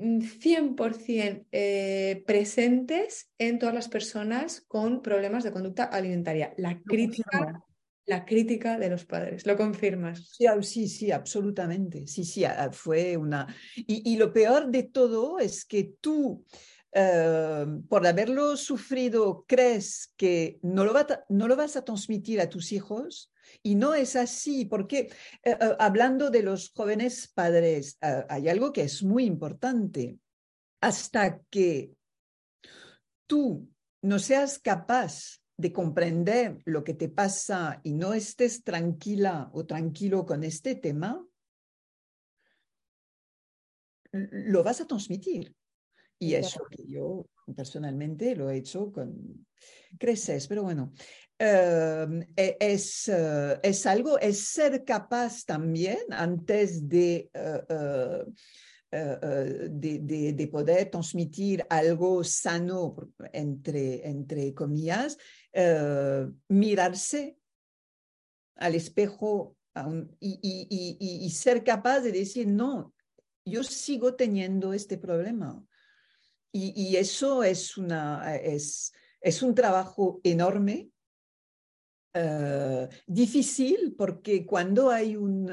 100% 0.02 1.46
eh, 1.52 2.24
presentes 2.26 3.30
en 3.38 3.60
todas 3.60 3.76
las 3.76 3.88
personas 3.88 4.62
con 4.68 5.02
problemas 5.02 5.44
de 5.44 5.52
conducta 5.52 5.84
alimentaria. 5.84 6.54
La 6.58 6.82
crítica, 6.82 7.64
la 8.06 8.26
crítica 8.26 8.80
de 8.80 8.90
los 8.90 9.06
padres, 9.06 9.46
¿lo 9.46 9.56
confirmas? 9.56 10.30
Sí, 10.36 10.46
sí, 10.62 10.88
sí, 10.88 11.12
absolutamente. 11.12 12.08
Sí, 12.08 12.24
sí, 12.26 12.44
fue 12.72 13.16
una... 13.18 13.48
Y, 13.76 14.18
lo 14.18 14.34
peor 14.34 14.70
de 14.70 14.84
todo 14.84 15.40
es 15.40 15.66
que 15.66 15.94
tú, 16.02 16.44
eh, 16.94 17.66
por 17.88 18.06
haberlo 18.06 18.58
sufrido, 18.58 19.46
crees 19.48 20.14
que 20.18 20.60
no 20.64 20.84
lo, 20.84 20.94
no 21.30 21.48
lo 21.48 21.56
vas 21.56 21.76
a 21.76 21.86
transmitir 21.86 22.42
a 22.42 22.50
tus 22.50 22.72
hijos 22.72 23.31
y 23.64 23.76
no 23.76 23.94
es 23.94 24.16
así, 24.16 24.66
porque 24.66 25.00
eh, 25.44 25.58
eh, 25.60 25.76
hablando 25.80 26.30
de 26.30 26.44
los 26.44 26.72
jóvenes 26.76 27.28
padres, 27.28 27.98
eh, 28.02 28.26
hay 28.30 28.50
algo 28.50 28.72
que 28.74 28.84
es 28.84 29.04
muy 29.04 29.26
importante. 29.26 30.18
Hasta 30.82 31.42
que 31.50 31.94
tú 33.28 33.70
no 34.02 34.20
seas 34.20 34.60
capaz 34.60 35.42
de 35.58 35.72
comprender 35.72 36.60
lo 36.66 36.84
que 36.84 36.96
te 36.96 37.08
pasa 37.08 37.80
y 37.84 37.94
no 37.94 38.14
estés 38.14 38.64
tranquila 38.64 39.52
o 39.54 39.66
tranquilo 39.66 40.26
con 40.26 40.44
este 40.44 40.76
tema, 40.76 41.24
lo 44.12 44.64
vas 44.64 44.82
a 44.82 44.88
transmitir. 44.88 45.56
Y 46.18 46.36
eso 46.36 46.66
que 46.70 46.84
yo 46.86 47.26
personalmente 47.56 48.36
lo 48.36 48.50
he 48.50 48.58
hecho 48.58 48.92
con 48.92 49.46
creces, 49.98 50.48
pero 50.48 50.64
bueno, 50.64 50.94
Em, 51.44 52.22
e, 52.38 52.56
es, 52.60 53.08
eh, 53.08 53.60
es, 53.64 53.88
algo, 53.88 54.20
es 54.20 54.46
ser 54.46 54.86
capaz 54.86 55.44
también 55.44 55.98
antes 56.12 56.88
de, 56.88 57.32
eh, 57.34 58.26
eh, 58.92 59.68
de, 59.72 60.34
de, 60.34 60.48
poder 60.48 60.92
transmitir 60.92 61.66
algo 61.68 62.24
sano, 62.24 62.96
entre, 63.34 64.08
entre 64.08 64.54
comillas, 64.54 65.18
mirarse 66.48 67.40
al 68.58 68.76
espejo 68.76 69.58
y, 70.20 70.40
y, 70.44 70.98
y, 71.00 71.26
y 71.26 71.30
ser 71.32 71.64
capaz 71.64 72.02
de 72.02 72.12
decir, 72.12 72.46
no, 72.46 72.94
yo 73.46 73.64
sigo 73.64 74.14
teniendo 74.14 74.74
este 74.74 75.00
problema. 75.00 75.60
y, 76.52 76.96
eso 76.98 77.44
es, 77.44 77.78
una, 77.78 78.36
es, 78.36 78.94
es 79.22 79.42
un 79.42 79.56
trabajo 79.56 80.22
enorme 80.24 80.91
Uh, 82.14 82.90
difícil 83.08 83.96
porque 83.98 84.46
cuando 84.46 84.90
hay 84.90 85.16
un, 85.16 85.50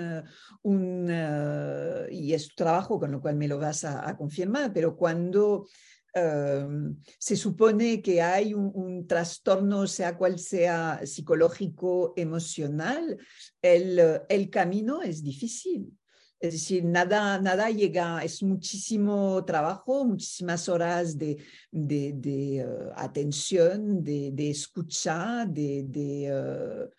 un 0.63 1.09
uh, 1.09 2.11
y 2.11 2.35
es 2.35 2.49
tu 2.49 2.57
trabajo 2.57 2.99
con 2.99 3.13
lo 3.13 3.21
cual 3.21 3.37
me 3.37 3.47
lo 3.47 3.59
vas 3.59 3.85
a, 3.85 4.17
confirmar, 4.17 4.73
pero 4.73 4.97
cuando 4.97 5.69
uh, 6.17 6.97
se 7.17 7.37
supone 7.37 8.03
que 8.03 8.21
hay 8.21 8.55
un, 8.55 8.73
un, 8.75 9.07
trastorno, 9.07 9.87
sea 9.87 10.19
cual 10.19 10.41
sea 10.41 11.01
psicológico, 11.07 12.13
emocional, 12.17 13.17
el, 13.63 14.21
el 14.29 14.51
camino 14.51 15.01
es 15.03 15.23
difícil. 15.23 15.97
Es 16.41 16.53
decir, 16.53 16.85
nada, 16.85 17.41
nada 17.41 17.69
llega, 17.69 18.23
es 18.23 18.45
muchísimo 18.45 19.45
trabajo, 19.45 20.05
muchísimas 20.05 20.69
horas 20.69 21.19
de, 21.19 21.37
de, 21.73 22.13
de 22.15 22.65
uh, 22.65 22.93
atención, 22.95 24.05
de, 24.05 24.31
de, 24.31 25.85
de, 25.85 26.33
uh, 26.33 26.91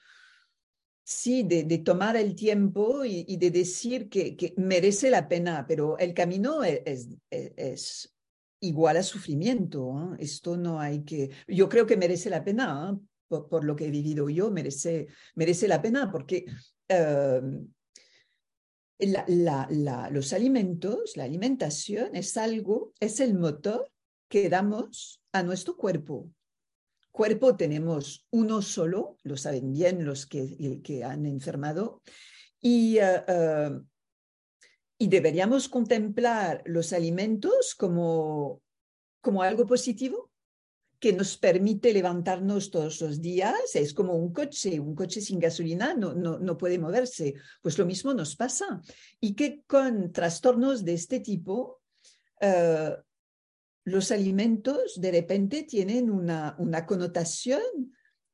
sí, 1.05 1.43
de, 1.43 1.77
tomar 1.77 2.17
el 2.17 2.35
tiempo 2.35 3.05
y, 3.05 3.37
de 3.37 3.49
decir 3.49 4.09
que, 4.09 4.53
merece 4.57 5.09
la 5.09 5.29
pena, 5.29 5.65
pero 5.65 5.97
el 5.97 6.13
camino 6.13 6.61
es, 6.65 6.81
es, 6.83 7.07
es 7.55 8.13
igual 8.59 8.97
a 8.97 9.03
sufrimiento. 9.03 10.15
¿eh? 10.15 10.17
Esto 10.19 10.57
no 10.57 10.81
hay 10.81 11.05
que, 11.05 11.29
yo 11.47 11.69
creo 11.69 11.85
que 11.85 11.95
merece 11.95 12.29
la 12.29 12.43
pena, 12.43 12.91
¿eh? 12.91 12.99
por, 13.29 13.47
por, 13.47 13.63
lo 13.63 13.77
que 13.77 13.85
he 13.85 13.91
vivido 13.91 14.29
yo, 14.29 14.51
merece, 14.51 15.07
merece 15.35 15.69
la 15.69 15.81
pena 15.81 16.11
porque... 16.11 16.43
Uh, 16.91 17.65
la, 18.99 20.09
los 20.11 20.33
alimentos, 20.33 21.15
la 21.15 21.23
alimentación 21.23 22.15
es 22.15 22.35
algo, 22.37 22.93
es 22.99 23.19
el 23.19 23.33
motor 23.33 23.91
que 24.27 24.49
damos 24.49 25.21
a 25.31 25.41
nuestro 25.43 25.77
cuerpo. 25.77 26.29
Cuerpo 27.11 27.55
tenemos 27.55 28.27
uno 28.29 28.61
solo, 28.61 29.17
lo 29.23 29.37
saben 29.37 29.73
bien 29.73 30.05
los 30.05 30.25
que, 30.25 31.03
han 31.03 31.25
enfermado, 31.25 32.01
y, 32.61 32.99
uh, 32.99 33.71
uh, 33.71 33.85
y 34.97 35.07
deberíamos 35.07 35.69
contemplar 35.69 36.61
los 36.65 36.93
alimentos 36.93 37.75
como, 37.75 38.61
como 39.21 39.43
algo 39.43 39.65
positivo 39.65 40.28
que 40.99 41.13
nos 41.13 41.37
permite 41.37 41.93
levantarnos 41.93 42.71
todos 42.71 43.01
los 43.01 43.21
días. 43.21 43.75
Es 43.75 43.93
como 43.93 44.15
un 44.15 44.33
coche, 44.33 44.79
un 44.79 44.95
coche 44.95 45.21
sin 45.21 45.39
gasolina 45.39 45.93
no, 45.93 46.13
no, 46.13 46.39
no 46.39 46.57
puede 46.57 46.77
moverse. 46.77 47.35
Pues 47.61 47.77
lo 47.77 47.85
mismo 47.85 48.13
nos 48.13 48.35
pasa. 48.35 48.81
Y 49.19 49.33
que 49.33 49.63
con 49.65 50.11
trastornos 50.11 50.83
de 50.83 50.93
este 50.93 51.21
tipo, 51.21 51.81
uh, 52.41 53.01
los 53.85 54.11
alimentos 54.11 54.99
de 54.99 55.11
repente 55.11 55.63
tienen 55.63 56.09
una, 56.09 56.55
una 56.59 56.85
connotación 56.85 57.61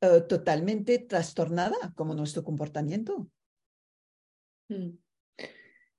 uh, 0.02 0.28
totalmente 0.28 1.00
trastornada 1.00 1.94
como 1.96 2.16
nuestro 2.16 2.44
comportamiento. 2.44 3.30
Hmm. 4.70 4.98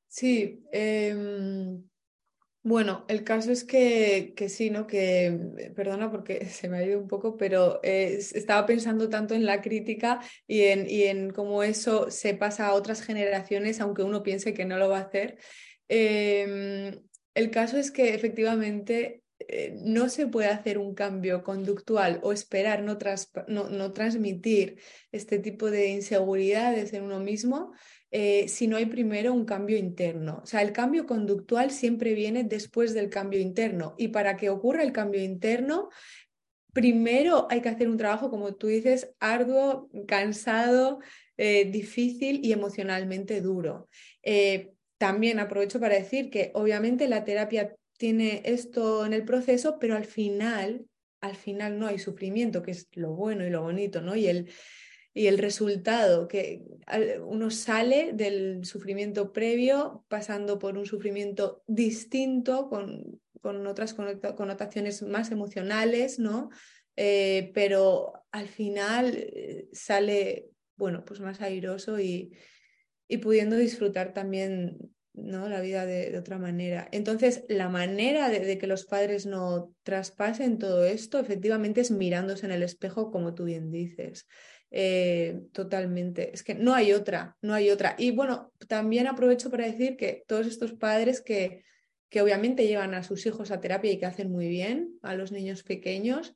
Sí, 0.09 0.65
eh, 0.73 1.15
bueno, 2.67 3.05
el 3.07 3.23
caso 3.23 3.53
es 3.53 3.63
que, 3.63 4.35
que, 4.35 4.49
sí, 4.49 4.71
¿no? 4.71 4.89
Que, 4.89 5.39
perdona 5.77 6.11
porque 6.11 6.47
se 6.51 6.69
me 6.69 6.79
ha 6.79 6.85
ido 6.85 6.99
un 6.99 7.07
poco, 7.07 7.37
pero 7.37 7.79
eh, 7.85 8.19
estaba 8.19 8.67
pensando 8.67 9.09
tanto 9.09 9.35
en 9.35 9.47
la 9.47 9.63
crítica 9.63 10.19
y 10.49 10.63
en, 10.63 10.91
y 10.91 11.05
en 11.05 11.31
cómo 11.31 11.63
eso 11.63 12.11
se 12.11 12.35
pasa 12.35 12.67
a 12.67 12.75
otras 12.75 13.03
generaciones, 13.03 13.81
aunque 13.81 14.03
uno 14.03 14.25
piense 14.25 14.53
que 14.53 14.65
no 14.65 14.79
lo 14.79 14.89
va 14.89 14.99
a 14.99 15.03
hacer. 15.03 15.39
Eh, 15.89 17.01
el 17.35 17.51
caso 17.53 17.77
es 17.77 17.93
que 17.93 18.15
efectivamente 18.15 19.23
eh, 19.39 19.77
no 19.85 20.09
se 20.09 20.27
puede 20.27 20.49
hacer 20.49 20.79
un 20.79 20.95
cambio 20.97 21.45
conductual 21.45 22.19
o 22.25 22.33
esperar 22.33 22.83
no, 22.83 22.99
no, 23.47 23.71
no 23.71 23.93
transmitir 23.93 24.81
este 25.13 25.39
tipo 25.39 25.71
de 25.71 25.91
inseguridades 25.91 26.93
en 26.95 27.05
uno 27.05 27.21
mismo 27.21 27.75
eh, 28.19 28.49
si 28.49 28.67
no 28.67 28.79
hay 28.79 28.87
primero 28.87 29.35
un 29.35 29.45
cambio 29.45 29.77
interno. 29.77 30.41
O 30.43 30.47
sea, 30.47 30.63
el 30.63 30.73
cambio 30.73 31.05
conductual 31.05 31.71
siempre 31.71 32.15
viene 32.15 32.45
después 32.45 32.95
del 32.95 33.11
cambio 33.11 33.41
interno 33.41 33.95
y 33.99 34.09
para 34.09 34.39
que 34.39 34.49
ocurra 34.49 34.83
el 34.83 34.93
cambio 34.93 35.23
interno, 35.23 35.91
primero 36.73 37.47
hay 37.51 37.61
que 37.61 37.69
hacer 37.69 37.91
un 37.91 37.99
trabajo, 37.99 38.31
como 38.31 38.55
tú 38.55 38.69
dices, 38.69 39.13
arduo, 39.21 39.91
cansado, 40.09 41.01
eh, 41.37 41.71
difícil 41.71 42.41
y 42.43 42.53
emocionalmente 42.53 43.43
duro. 43.43 43.87
Eh, 44.23 44.73
también 44.97 45.39
aprovecho 45.39 45.79
para 45.79 45.97
decir 45.97 46.31
que 46.31 46.53
obviamente 46.55 47.09
la 47.09 47.23
terapia 47.23 47.77
tiene 47.99 48.41
esto 48.47 49.05
en 49.05 49.13
el 49.13 49.27
proceso, 49.27 49.79
pero 49.79 49.95
al 49.95 50.07
final, 50.07 50.87
al 51.21 51.37
final 51.37 51.79
no 51.79 51.87
hay 51.87 51.99
sufrimiento, 51.99 52.63
que 52.63 52.71
es 52.71 52.89
lo 52.93 53.11
bueno 53.11 53.47
y 53.47 53.51
lo 53.51 53.61
bonito, 53.61 54.01
¿no? 54.01 54.17
Y 54.17 54.27
el, 54.27 54.49
y 55.17 55.29
el 55.29 55.39
resultado, 55.39 56.29
que 56.29 56.63
uno 57.25 57.51
sale 57.51 58.13
del 58.13 58.67
sufrimiento 58.67 59.33
previo 59.33 60.05
pasando 60.09 60.59
por 60.59 60.77
un 60.77 60.85
sufrimiento 60.85 61.63
distinto, 61.67 62.69
con, 62.69 63.19
con 63.41 63.67
otras 63.67 63.95
connotaciones 63.95 65.01
más 65.01 65.31
emocionales, 65.31 66.19
¿no? 66.19 66.51
Eh, 66.97 67.51
pero 67.55 68.27
al 68.31 68.47
final 68.49 69.15
eh, 69.17 69.69
sale, 69.73 70.51
bueno, 70.77 71.03
pues 71.07 71.21
más 71.21 71.41
airoso 71.41 71.99
y, 71.99 72.37
y 73.09 73.17
pudiendo 73.17 73.57
disfrutar 73.57 74.13
también 74.13 74.77
¿no? 75.17 75.49
la 75.49 75.61
vida 75.61 75.87
de, 75.87 76.17
otra 76.19 76.39
manera. 76.39 76.89
Entonces, 76.93 77.45
la 77.49 77.69
manera 77.69 78.29
de, 78.29 78.41
de, 78.41 78.59
que 78.59 78.67
los 78.67 78.85
padres 78.85 79.27
no 79.27 79.73
traspasen 79.83 80.59
todo 80.59 80.85
esto, 80.85 81.19
efectivamente, 81.19 81.81
es 81.81 81.91
mirándose 81.91 82.47
en 82.47 82.53
el 82.53 82.63
espejo, 82.63 83.11
como 83.11 83.35
tú 83.35 83.45
bien 83.45 83.71
dices. 83.71 84.27
Eh, 84.71 85.41
totalmente. 85.53 86.33
Es 86.35 86.43
que 86.43 86.55
no 86.55 86.75
hay 86.75 86.93
otra, 86.93 87.37
no 87.41 87.55
hay 87.55 87.71
otra. 87.71 87.95
Y 87.99 88.11
bueno, 88.11 88.53
también 88.69 89.07
aprovecho 89.07 89.51
para 89.51 89.65
decir 89.65 89.97
que 89.97 90.25
todos 90.27 90.47
estos 90.47 90.75
padres 90.75 91.21
que, 91.21 91.63
que 92.09 92.21
obviamente 92.21 92.67
llevan 92.67 92.95
a 92.95 93.03
sus 93.03 93.25
hijos 93.27 93.51
a 93.51 93.61
terapia 93.61 93.93
y 93.93 93.99
que 93.99 94.07
hacen 94.07 94.31
muy 94.31 94.49
bien 94.49 94.99
a 95.03 95.15
los 95.15 95.33
niños 95.33 95.63
pequeños, 95.63 96.35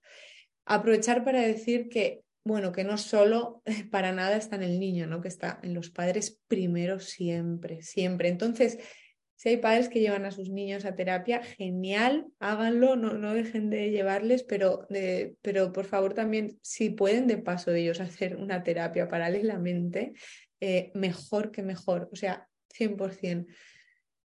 aprovechar 0.65 1.25
para 1.25 1.41
decir 1.41 1.89
que, 1.89 2.23
bueno, 2.45 2.73
que 2.73 2.85
no 2.85 2.99
solo 2.99 3.63
para 3.91 4.13
nada 4.13 4.37
está 4.37 4.57
en 4.57 4.63
el 4.63 4.81
niño, 4.81 5.07
¿no? 5.07 5.21
Que 5.21 5.29
está 5.29 5.61
en 5.63 5.75
los 5.75 5.91
padres 5.91 6.41
primero 6.49 6.99
siempre, 7.01 7.83
siempre. 7.83 8.29
Entonces, 8.29 8.79
si 9.41 9.49
hay 9.49 9.57
padres 9.57 9.89
que 9.89 10.01
llevan 10.01 10.27
a 10.27 10.33
sus 10.33 10.51
niños 10.51 10.85
a 10.85 10.95
terapia, 10.95 11.43
genial, 11.43 12.27
háganlo, 12.41 12.97
no, 12.97 13.15
no 13.15 13.33
dejen 13.33 13.71
de 13.71 13.91
llevarles, 13.91 14.43
pero, 14.43 14.87
de, 14.91 15.35
pero 15.41 15.73
por 15.73 15.87
favor 15.87 16.13
también, 16.13 16.59
si 16.63 16.91
pueden 16.91 17.27
de 17.27 17.39
paso 17.39 17.71
de 17.71 17.81
ellos 17.81 18.01
hacer 18.01 18.37
una 18.37 18.63
terapia 18.63 19.09
paralelamente, 19.09 20.13
eh, 20.61 20.91
mejor 20.95 21.51
que 21.51 21.63
mejor, 21.63 22.11
o 22.13 22.17
sea, 22.17 22.49
100%. 22.69 23.47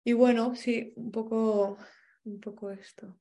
Y 0.03 0.13
bueno, 0.13 0.55
sí, 0.55 0.93
un 0.95 1.11
poco, 1.11 1.77
un 2.23 2.39
poco 2.39 2.71
esto. 2.71 3.15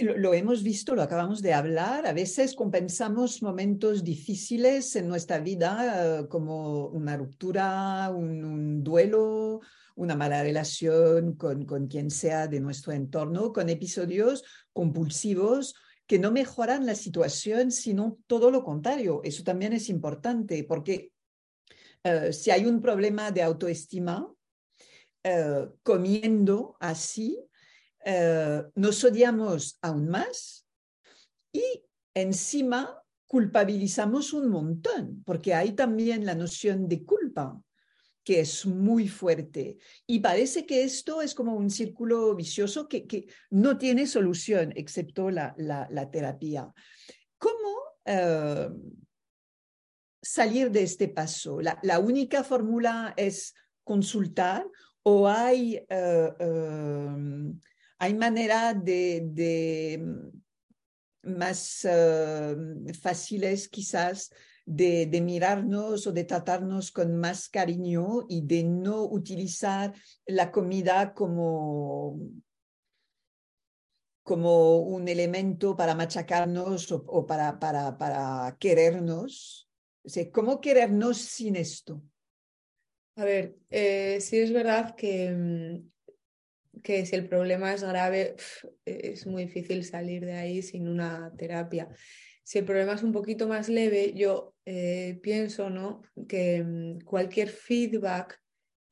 Lo, 0.00 0.34
hemos 0.34 0.64
visto, 0.64 0.96
lo 0.96 1.02
acabamos 1.02 1.42
de 1.42 1.52
hablar, 1.52 2.08
a 2.08 2.12
veces 2.12 2.56
compensamos 2.56 3.40
momentos 3.40 4.02
difíciles 4.02 4.96
en 4.96 5.06
nuestra 5.06 5.38
vida, 5.38 6.22
uh, 6.22 6.28
como 6.28 6.88
una 6.88 7.16
ruptura, 7.16 8.10
un, 8.10 8.82
duelo, 8.82 9.60
una 9.94 10.16
mala 10.16 10.42
relación 10.42 11.36
con, 11.36 11.64
con 11.66 11.86
quien 11.86 12.10
sea 12.10 12.48
de 12.48 12.58
nuestro 12.58 12.92
entorno, 12.92 13.52
con 13.52 13.68
episodios 13.68 14.42
compulsivos 14.72 15.76
que 16.08 16.18
no 16.18 16.32
mejoran 16.32 16.84
la 16.84 16.96
situación, 16.96 17.70
sino 17.70 18.18
todo 18.26 18.50
lo 18.50 18.64
contrario. 18.64 19.20
Eso 19.22 19.44
también 19.44 19.72
es 19.72 19.88
importante 19.88 20.64
porque 20.64 21.12
uh, 22.04 22.32
si 22.32 22.50
hay 22.50 22.66
un 22.66 22.80
problema 22.80 23.30
de 23.30 23.42
autoestima, 23.42 24.26
uh, 25.24 25.66
comiendo 25.84 26.76
así, 26.80 27.38
uh, 28.06 28.70
nos 28.74 29.04
odiamos 29.04 29.78
aún 29.82 30.08
más 30.08 30.66
y 31.52 31.62
encima 32.14 33.02
culpabilizamos 33.26 34.32
un 34.32 34.48
montón, 34.48 35.22
porque 35.24 35.52
hay 35.52 35.72
también 35.72 36.24
la 36.24 36.34
noción 36.34 36.88
de 36.88 37.04
culpa 37.04 37.60
que 38.26 38.40
es 38.40 38.66
muy 38.66 39.06
fuerte. 39.06 39.78
Y 40.04 40.18
parece 40.18 40.66
que 40.66 40.82
esto 40.82 41.22
es 41.22 41.32
como 41.32 41.54
un 41.54 41.70
círculo 41.70 42.34
vicioso 42.34 42.88
que, 42.88 43.06
que 43.06 43.28
no 43.50 43.78
tiene 43.78 44.04
solución 44.08 44.72
excepto 44.74 45.30
la, 45.30 45.54
la, 45.58 46.10
terapia. 46.10 46.72
¿Cómo 47.38 47.78
uh, 48.06 49.00
salir 50.20 50.72
de 50.72 50.82
este 50.82 51.06
paso? 51.06 51.60
La, 51.60 51.78
la, 51.84 52.00
única 52.00 52.42
fórmula 52.42 53.14
es 53.16 53.54
consultar 53.84 54.66
o 55.04 55.28
hay, 55.28 55.86
uh, 55.88 57.54
hay 57.98 58.14
manera 58.14 58.74
de, 58.74 59.28
de 59.32 60.02
más 61.22 61.86
fáciles 63.00 63.68
quizás 63.68 64.30
de, 64.64 65.06
de, 65.06 65.20
mirarnos 65.20 66.06
o 66.06 66.12
de 66.12 66.24
tratarnos 66.24 66.90
con 66.90 67.16
más 67.16 67.48
cariño 67.48 68.26
y 68.28 68.42
de 68.46 68.64
no 68.64 69.04
utilizar 69.04 69.94
la 70.26 70.50
comida 70.50 71.14
como 71.14 72.18
como 74.26 74.80
un 74.80 75.06
elemento 75.06 75.76
para 75.76 75.94
machacarnos 75.94 76.90
o, 76.90 77.24
para, 77.24 77.60
para, 77.60 77.96
para 77.96 78.56
querernos. 78.58 79.70
¿Cómo 80.32 80.60
querernos 80.60 81.18
sin 81.18 81.54
esto? 81.54 82.02
A 83.14 83.24
ver, 83.24 83.56
eh, 83.70 84.18
sí 84.20 84.38
es 84.38 84.52
verdad 84.52 84.96
que, 84.96 85.30
mm, 85.30 85.90
que 86.86 87.04
si 87.04 87.16
el 87.16 87.28
problema 87.28 87.74
es 87.74 87.82
grave, 87.82 88.36
es 88.84 89.26
muy 89.26 89.46
difícil 89.46 89.82
salir 89.82 90.24
de 90.24 90.34
ahí 90.34 90.62
sin 90.62 90.86
una 90.86 91.32
terapia. 91.36 91.88
Si 92.44 92.58
el 92.58 92.64
problema 92.64 92.92
es 92.92 93.02
un 93.02 93.10
poquito 93.10 93.48
más 93.48 93.68
leve, 93.68 94.12
yo 94.14 94.54
eh, 94.64 95.18
pienso 95.20 95.68
¿no? 95.68 96.02
que 96.28 96.62
mm, 96.62 97.00
cualquier 97.00 97.48
feedback 97.48 98.40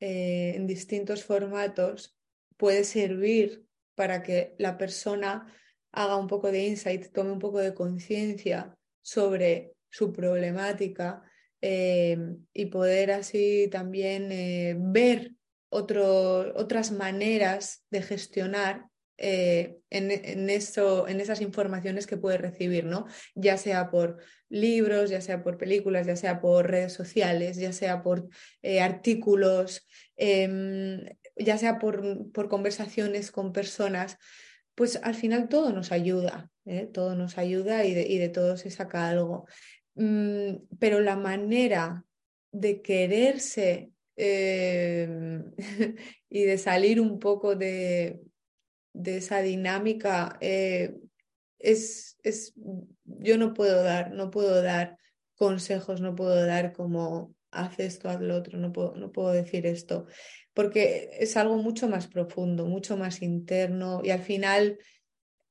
eh, 0.01 0.55
en 0.57 0.67
distintos 0.67 1.23
formatos 1.23 2.17
puede 2.57 2.83
servir 2.83 3.65
para 3.95 4.21
que 4.23 4.55
la 4.57 4.77
persona 4.77 5.47
haga 5.93 6.17
un 6.17 6.27
poco 6.27 6.51
de 6.51 6.67
insight, 6.67 7.13
tome 7.13 7.31
un 7.31 7.39
poco 7.39 7.59
de 7.59 7.73
conciencia 7.73 8.75
sobre 9.01 9.71
su 9.89 10.11
problemática 10.11 11.23
eh, 11.61 12.17
y 12.51 12.65
poder 12.65 13.11
así 13.11 13.69
también 13.71 14.33
eh, 14.33 14.75
otras 15.75 16.91
maneras 16.91 17.83
de 17.89 18.01
gestionar 18.01 18.87
eh, 19.17 19.77
en, 19.89 20.11
en, 20.11 20.49
eso, 20.49 21.07
en 21.07 21.21
esas 21.21 21.41
informaciones 21.41 22.05
que 22.05 22.17
puede 22.17 22.37
recibir, 22.37 22.85
¿no? 22.85 23.05
Ya 23.33 23.57
sea 23.57 23.89
por 23.89 24.17
libros, 24.49 25.09
ya 25.09 25.21
sea 25.21 25.43
por 25.43 25.57
películas, 25.57 26.05
ya 26.05 26.15
sea 26.15 26.41
por 26.41 26.69
redes 26.69 26.93
sociales, 26.93 27.57
ya 27.57 27.71
sea 27.71 28.03
por 28.03 28.27
artículos, 28.81 29.87
em, 30.17 31.01
ya 31.37 31.57
sea 31.57 31.79
por, 31.79 32.31
por 32.31 32.49
conversaciones 32.49 33.31
con 33.31 33.53
personas, 33.53 34.17
pues 34.75 34.99
al 35.03 35.15
final 35.15 35.47
todo 35.47 35.71
nos 35.71 35.91
ayuda, 35.91 36.51
¿eh? 36.65 36.87
todo 36.91 37.15
nos 37.15 37.37
ayuda 37.37 37.85
y 37.85 37.93
de, 37.93 38.07
y 38.07 38.17
de, 38.17 38.29
todo 38.29 38.57
se 38.57 38.69
saca 38.69 39.07
algo. 39.07 39.47
Mm, 39.95 40.57
pero 40.79 40.99
la 40.99 41.15
manera 41.15 42.03
de 42.51 42.81
quererse 42.81 43.91
eh, 44.17 45.43
y 46.29 46.43
de 46.43 46.57
salir 46.57 46.99
un 47.01 47.19
poco 47.19 47.55
de, 47.55 48.21
de 48.93 49.17
esa 49.17 49.41
dinámica 49.41 50.37
eh, 50.41 50.95
es, 51.59 52.17
es, 52.23 52.53
yo 53.03 53.37
no 53.37 53.53
puedo 53.53 53.83
dar, 53.83 54.11
no 54.11 54.31
puedo 54.31 54.61
dar 54.61 54.97
consejos, 55.35 56.01
no 56.01 56.15
puedo 56.15 56.45
dar 56.45 56.73
como 56.73 57.33
haz 57.51 57.79
esto, 57.79 58.09
haz 58.09 58.21
lo 58.21 58.35
otro, 58.35 58.57
no 58.57 58.71
puedo, 58.71 58.95
no 58.95 59.11
puedo 59.11 59.31
decir 59.31 59.65
esto 59.65 60.07
porque 60.55 61.09
es 61.19 61.35
algo 61.35 61.57
mucho 61.57 61.87
más 61.87 62.07
profundo, 62.07 62.65
mucho 62.65 62.97
más 62.97 63.21
interno 63.21 64.01
y 64.03 64.09
al 64.09 64.21
final 64.21 64.79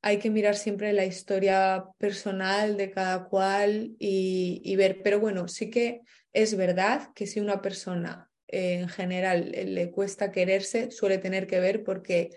hay 0.00 0.18
que 0.18 0.30
mirar 0.30 0.56
siempre 0.56 0.92
la 0.94 1.04
historia 1.04 1.84
personal 1.98 2.76
de 2.76 2.90
cada 2.90 3.24
cual 3.24 3.94
y, 3.98 4.74
ver, 4.76 5.02
pero 5.04 5.20
bueno, 5.20 5.46
sí 5.46 5.70
que 5.70 6.00
es 6.32 6.56
verdad 6.56 7.10
que 7.14 7.26
si 7.26 7.38
una 7.38 7.60
persona 7.60 8.30
en 8.54 8.88
general 8.88 9.50
le 9.52 9.90
cuesta 9.90 10.32
quererse, 10.32 10.90
suele 10.90 11.18
tener 11.18 11.46
que 11.46 11.60
ver 11.60 11.82
porque 11.84 12.30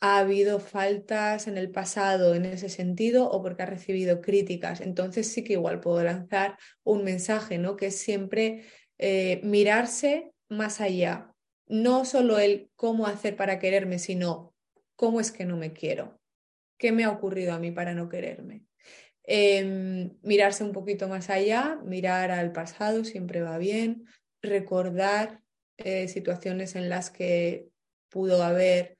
ha 0.00 0.18
habido 0.18 0.60
faltas 0.60 1.48
en 1.48 1.58
el 1.58 1.70
pasado 1.70 2.34
en 2.34 2.44
ese 2.44 2.68
sentido 2.68 3.28
o 3.28 3.42
porque 3.42 3.62
ha 3.62 3.66
recibido 3.66 4.20
críticas. 4.20 4.80
Entonces 4.80 5.28
sí 5.32 5.42
que 5.42 5.54
igual 5.54 5.80
puedo 5.80 6.02
lanzar 6.02 6.56
un 6.84 7.02
mensaje, 7.04 7.58
¿no? 7.58 7.76
Que 7.76 7.86
es 7.86 7.98
siempre 7.98 8.64
eh, 8.98 9.40
mirarse 9.42 10.32
más 10.48 10.80
allá, 10.80 11.32
no 11.66 12.04
solo 12.04 12.38
el 12.38 12.70
cómo 12.76 13.06
hacer 13.06 13.36
para 13.36 13.58
quererme, 13.58 13.98
sino 13.98 14.54
cómo 14.96 15.20
es 15.20 15.32
que 15.32 15.44
no 15.44 15.56
me 15.56 15.72
quiero, 15.72 16.20
qué 16.78 16.92
me 16.92 17.04
ha 17.04 17.10
ocurrido 17.10 17.52
a 17.52 17.58
mí 17.58 17.70
para 17.70 17.94
no 17.94 18.08
quererme. 18.08 18.64
Em, 19.24 20.16
mirarse 20.22 20.64
un 20.64 20.72
poquito 20.72 21.06
más 21.06 21.28
allá, 21.28 21.78
mirar 21.84 22.30
al 22.30 22.52
pasado 22.52 23.04
siempre 23.04 23.42
va 23.42 23.58
bien, 23.58 24.06
recordar 24.42 25.42
eh, 25.76 26.08
situaciones 26.08 26.76
en 26.76 26.88
las 26.88 27.10
que 27.10 27.68
pudo 28.08 28.42
haber 28.42 28.98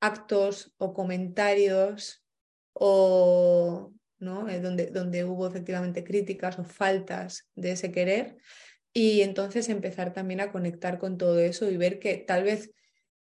actos 0.00 0.72
o 0.78 0.94
comentarios 0.94 2.24
o 2.72 3.92
¿no? 4.20 4.48
Eh, 4.48 4.60
donde, 4.60 4.86
donde 4.86 5.24
hubo 5.24 5.46
efectivamente 5.48 6.04
críticas 6.04 6.58
o 6.58 6.64
faltas 6.64 7.48
de 7.54 7.72
ese 7.72 7.90
querer 7.90 8.36
y 8.92 9.22
entonces 9.22 9.68
empezar 9.68 10.12
también 10.12 10.40
a 10.40 10.52
conectar 10.52 10.98
con 10.98 11.16
todo 11.16 11.38
eso 11.38 11.70
y 11.70 11.76
ver 11.76 11.98
que 11.98 12.16
tal 12.16 12.44
vez 12.44 12.70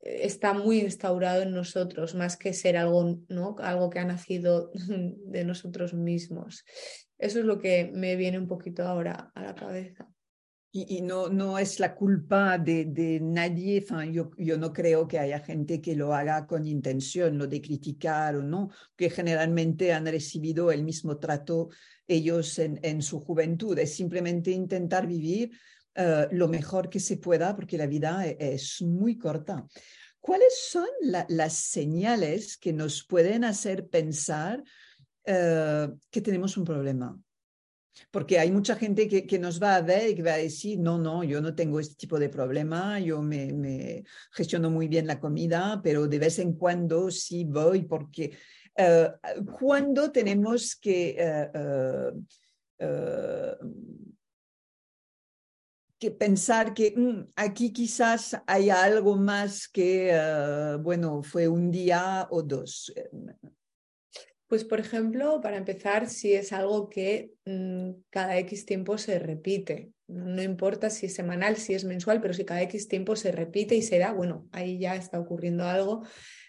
eh, 0.01 0.21
está 0.25 0.53
muy 0.53 0.81
instaurado 0.81 1.43
en 1.43 1.53
nosotros, 1.53 2.15
más 2.15 2.37
que 2.37 2.53
ser 2.53 2.77
algo, 2.77 3.21
¿no? 3.29 3.57
algo 3.61 3.91
que 3.91 3.99
ha 3.99 4.05
nacido 4.05 4.71
de 4.75 5.45
nosotros 5.45 5.95
mismos. 5.95 6.65
Eso 7.19 7.39
es 7.39 7.45
lo 7.45 7.59
que 7.59 7.91
me 7.95 8.17
viene 8.17 8.39
un 8.39 8.49
poquito 8.49 8.83
ahora 8.83 9.31
a 9.35 9.43
la 9.43 9.55
cabeza. 9.55 10.12
Y, 10.75 11.03
no, 11.03 11.29
no 11.29 11.59
es 11.59 11.81
la 11.81 11.95
culpa 11.95 12.57
de, 12.57 12.87
de 12.87 13.21
nadie, 13.21 13.85
yo, 14.11 14.31
yo 14.39 14.57
no 14.57 14.73
creo 14.73 15.07
que 15.07 15.19
haya 15.19 15.41
gente 15.41 15.83
que 15.83 15.95
lo 15.95 16.15
haga 16.15 16.47
con 16.47 16.67
intención, 16.67 17.37
lo 17.37 17.47
de 17.47 17.61
criticar 17.61 18.37
o 18.37 18.43
no, 18.43 18.71
que 18.97 19.11
generalmente 19.11 19.93
han 19.93 20.07
recibido 20.07 20.73
el 20.73 20.83
mismo 20.83 21.19
trato 21.19 21.69
ellos 22.09 22.59
en, 22.59 22.81
en 22.83 23.03
su 23.03 23.21
juventud, 23.21 23.79
es 23.79 23.95
simplemente 23.95 24.51
intentar 24.51 25.07
vivir 25.07 25.51
uh, 25.97 26.35
lo 26.35 26.49
mejor 26.49 26.89
que 26.89 27.01
se 27.01 27.19
pueda 27.19 27.55
porque 27.55 27.77
la 27.77 27.87
vida 27.87 28.27
e, 28.27 28.37
es 28.39 28.81
muy 28.81 29.19
corta. 29.19 29.67
¿Cuáles 30.21 30.59
son 30.71 30.89
la, 31.03 31.27
las 31.29 31.53
señales 31.53 32.57
que 32.57 32.73
nos 32.73 33.05
pueden 33.05 33.45
hacer 33.45 33.89
pensar 33.89 34.63
uh, 35.27 35.99
que 36.11 36.21
tenemos 36.23 36.57
un 36.57 36.65
problema? 36.65 37.21
Porque 38.11 38.39
hay 38.39 38.51
mucha 38.51 38.77
gente 38.77 39.09
que, 39.09 39.39
nos 39.39 39.63
va 39.63 39.77
a 39.77 39.83
ver 39.83 40.11
y 40.11 40.15
que 40.15 40.23
va 40.23 40.35
a 40.35 40.39
decir, 40.39 40.79
no, 40.79 40.99
no, 40.99 41.25
yo 41.25 41.41
no 41.41 41.55
tengo 41.55 41.81
este 41.81 41.95
tipo 41.95 42.19
de 42.19 42.29
problema, 42.29 42.99
yo 43.01 43.23
me, 43.23 44.05
gestiono 44.33 44.71
muy 44.71 44.89
bien 44.89 45.07
la 45.07 45.21
comida, 45.21 45.81
pero 45.83 46.07
de 46.07 46.19
vez 46.19 46.39
en 46.39 46.55
cuando 46.55 47.11
sí 47.11 47.45
voy 47.45 47.83
porque 47.83 48.37
uh, 48.79 49.45
cuando 49.59 50.11
tenemos 50.11 50.77
que, 50.77 51.51
uh, 51.55 52.85
uh, 52.85 53.73
que 55.99 56.11
pensar 56.11 56.75
que 56.75 56.95
mm, 56.97 57.33
aquí 57.37 57.73
quizás 57.73 58.37
hay 58.47 58.71
algo 58.71 59.17
más 59.17 59.69
que, 59.69 60.13
bueno, 60.81 61.23
fue 61.23 61.47
un 61.47 61.71
día 61.71 62.27
o 62.31 62.43
dos. 62.43 62.93
Pues, 64.53 64.65
por 64.65 64.81
ejemplo, 64.81 65.41
para 65.41 65.57
empezar, 65.57 66.11
si 66.11 66.35
es 66.35 66.53
algo 66.53 66.91
que 66.91 67.33
mmm, 67.47 67.93
cada 68.11 68.37
X 68.37 68.67
tiempo 68.67 68.99
se 68.99 69.19
repite, 69.19 69.93
no 70.09 70.43
importa 70.43 70.91
si 70.91 71.07
es 71.07 71.15
semanal, 71.15 71.57
si 71.57 71.73
es 71.73 71.87
mensual, 71.87 72.21
pero 72.21 72.35
si 72.35 72.45
cada 72.45 72.61
X 72.61 72.87
tiempo 72.87 73.17
se 73.17 73.33
repite 73.33 73.77
y 73.77 73.81
se 73.81 73.99
da, 73.99 74.13
bueno, 74.13 74.47
ahí 74.53 74.79
ya 74.79 74.95
está 74.95 75.19
ocurriendo 75.19 75.65
algo. 75.65 76.03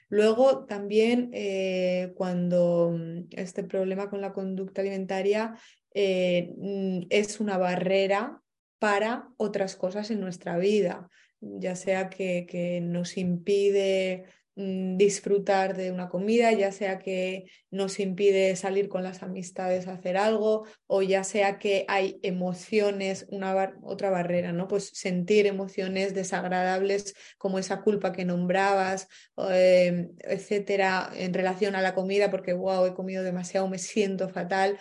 Luego, 0.09 0.65
también 0.65 1.29
eh, 1.31 2.11
cuando 2.15 2.93
mm, 2.93 3.27
este 3.31 3.63
problema 3.63 4.09
con 4.09 4.19
la 4.19 4.33
conducta 4.33 4.81
alimentaria 4.81 5.55
eh, 5.93 6.53
mm, 6.57 7.03
es 7.09 7.39
una 7.39 7.57
barrera 7.57 8.41
para 8.79 9.29
otras 9.37 9.77
cosas 9.77 10.11
en 10.11 10.19
nuestra 10.19 10.57
vida, 10.57 11.07
ya 11.39 11.77
sea 11.77 12.09
que, 12.09 12.81
nos 12.83 13.15
impide 13.15 14.25
Mm, 14.25 14.42
disfrutar 14.55 15.75
de 15.75 15.91
una 15.91 16.09
comida, 16.09 16.51
ya 16.51 16.71
sea 16.71 16.99
que 16.99 17.45
nos 17.71 17.99
impide 17.99 18.55
salir 18.55 18.87
con 18.87 19.01
las 19.01 19.23
amistades 19.23 19.87
a 19.87 19.93
hacer 19.93 20.15
algo, 20.15 20.65
o 20.85 21.01
ya 21.01 21.23
sea 21.23 21.57
que 21.57 21.85
hay 21.87 22.19
emociones, 22.21 23.25
una 23.29 23.73
otra 23.81 24.11
barrera, 24.11 24.51
¿no? 24.51 24.67
Pues 24.67 24.89
sentir 24.93 25.47
emociones 25.47 26.13
desagradables 26.13 27.15
como 27.37 27.57
esa 27.57 27.81
culpa 27.81 28.11
que 28.11 28.25
nombrabas, 28.25 29.07
em, 29.49 30.11
etcétera, 30.19 31.11
en 31.15 31.33
relación 31.33 31.75
a 31.75 31.81
la 31.81 31.95
comida, 31.95 32.29
porque 32.29 32.53
wow, 32.53 32.85
he 32.85 32.93
comido 32.93 33.23
demasiado, 33.23 33.67
me 33.67 33.79
siento 33.79 34.29
fatal. 34.29 34.77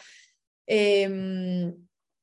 Em, 0.67 1.75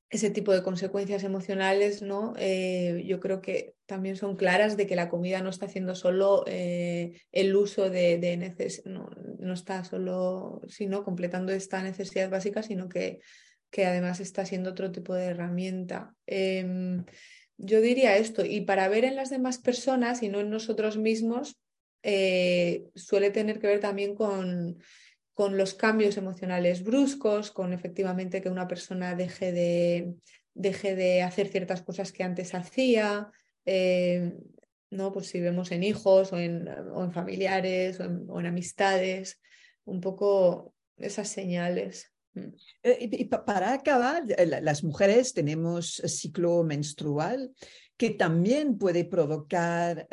ese 0.09 0.31
tipo 0.31 0.51
de 0.53 0.63
consecuencias 0.63 1.23
emocionales, 1.23 2.01
¿no? 2.01 2.33
Eh, 2.37 3.03
yo 3.05 3.19
creo 3.19 3.41
que 3.41 3.75
también 3.85 4.15
son 4.15 4.35
claras 4.35 4.75
de 4.75 4.87
que 4.87 4.95
la 4.95 5.07
comida 5.07 5.41
no 5.41 5.49
está 5.49 5.67
haciendo 5.67 5.93
solo 5.93 6.43
eh, 6.47 7.21
el 7.31 7.55
uso 7.55 7.89
de, 7.91 8.17
de 8.17 8.73
no, 8.85 9.09
no, 9.39 9.53
está 9.53 9.83
solo 9.83 10.61
sino 10.67 11.03
completando 11.03 11.51
esta 11.51 11.83
necesidad 11.83 12.29
básica, 12.29 12.63
sino 12.63 12.89
que, 12.89 13.19
que 13.69 13.85
además 13.85 14.19
está 14.19 14.45
siendo 14.45 14.71
otro 14.71 14.91
tipo 14.91 15.13
de 15.13 15.25
herramienta. 15.25 16.15
Em, 16.25 17.05
yo 17.57 17.79
diría 17.79 18.17
esto, 18.17 18.43
y 18.43 18.61
para 18.61 18.87
ver 18.87 19.03
en 19.03 19.15
las 19.15 19.29
demás 19.29 19.59
personas 19.59 20.23
y 20.23 20.29
no 20.29 20.39
en 20.39 20.49
nosotros 20.49 20.97
mismos, 20.97 21.59
eh, 22.01 22.85
suele 22.95 23.29
tener 23.29 23.59
que 23.59 23.67
ver 23.67 23.79
también 23.79 24.15
con 24.15 24.79
con 25.39 25.55
los 25.55 25.73
cambios 25.73 26.17
emocionales 26.17 26.83
bruscos, 26.83 27.49
con 27.49 27.71
efectivamente 27.71 28.41
que 28.41 28.49
una 28.49 28.67
persona 28.67 29.15
deje 29.15 29.53
de, 29.53 30.15
deje 30.53 30.97
de 30.97 31.21
hacer 31.21 31.47
ciertas 31.47 31.81
cosas 31.81 32.11
que 32.11 32.23
antes 32.23 32.53
hacía, 32.53 33.31
eh, 33.65 34.33
¿no? 34.89 35.13
Pues 35.13 35.27
si 35.27 35.39
vemos 35.39 35.71
en 35.71 35.83
hijos 35.83 36.33
o 36.33 36.37
en, 36.37 36.67
o 36.67 37.05
en 37.05 37.13
familiares 37.13 38.01
o 38.01 38.03
en, 38.03 38.45
amistades, 38.45 39.39
un 39.85 40.01
poco 40.01 40.73
esas 40.97 41.29
señales. 41.29 42.11
Mm. 42.33 42.49
Eh, 42.83 42.97
y 42.99 43.23
para 43.23 43.71
acabar, 43.71 44.25
las 44.61 44.83
mujeres 44.83 45.33
tenemos 45.33 46.01
ciclo 46.05 46.65
menstrual 46.65 47.53
que 47.95 48.09
también 48.09 48.77
puede 48.77 49.05
provocar 49.05 50.05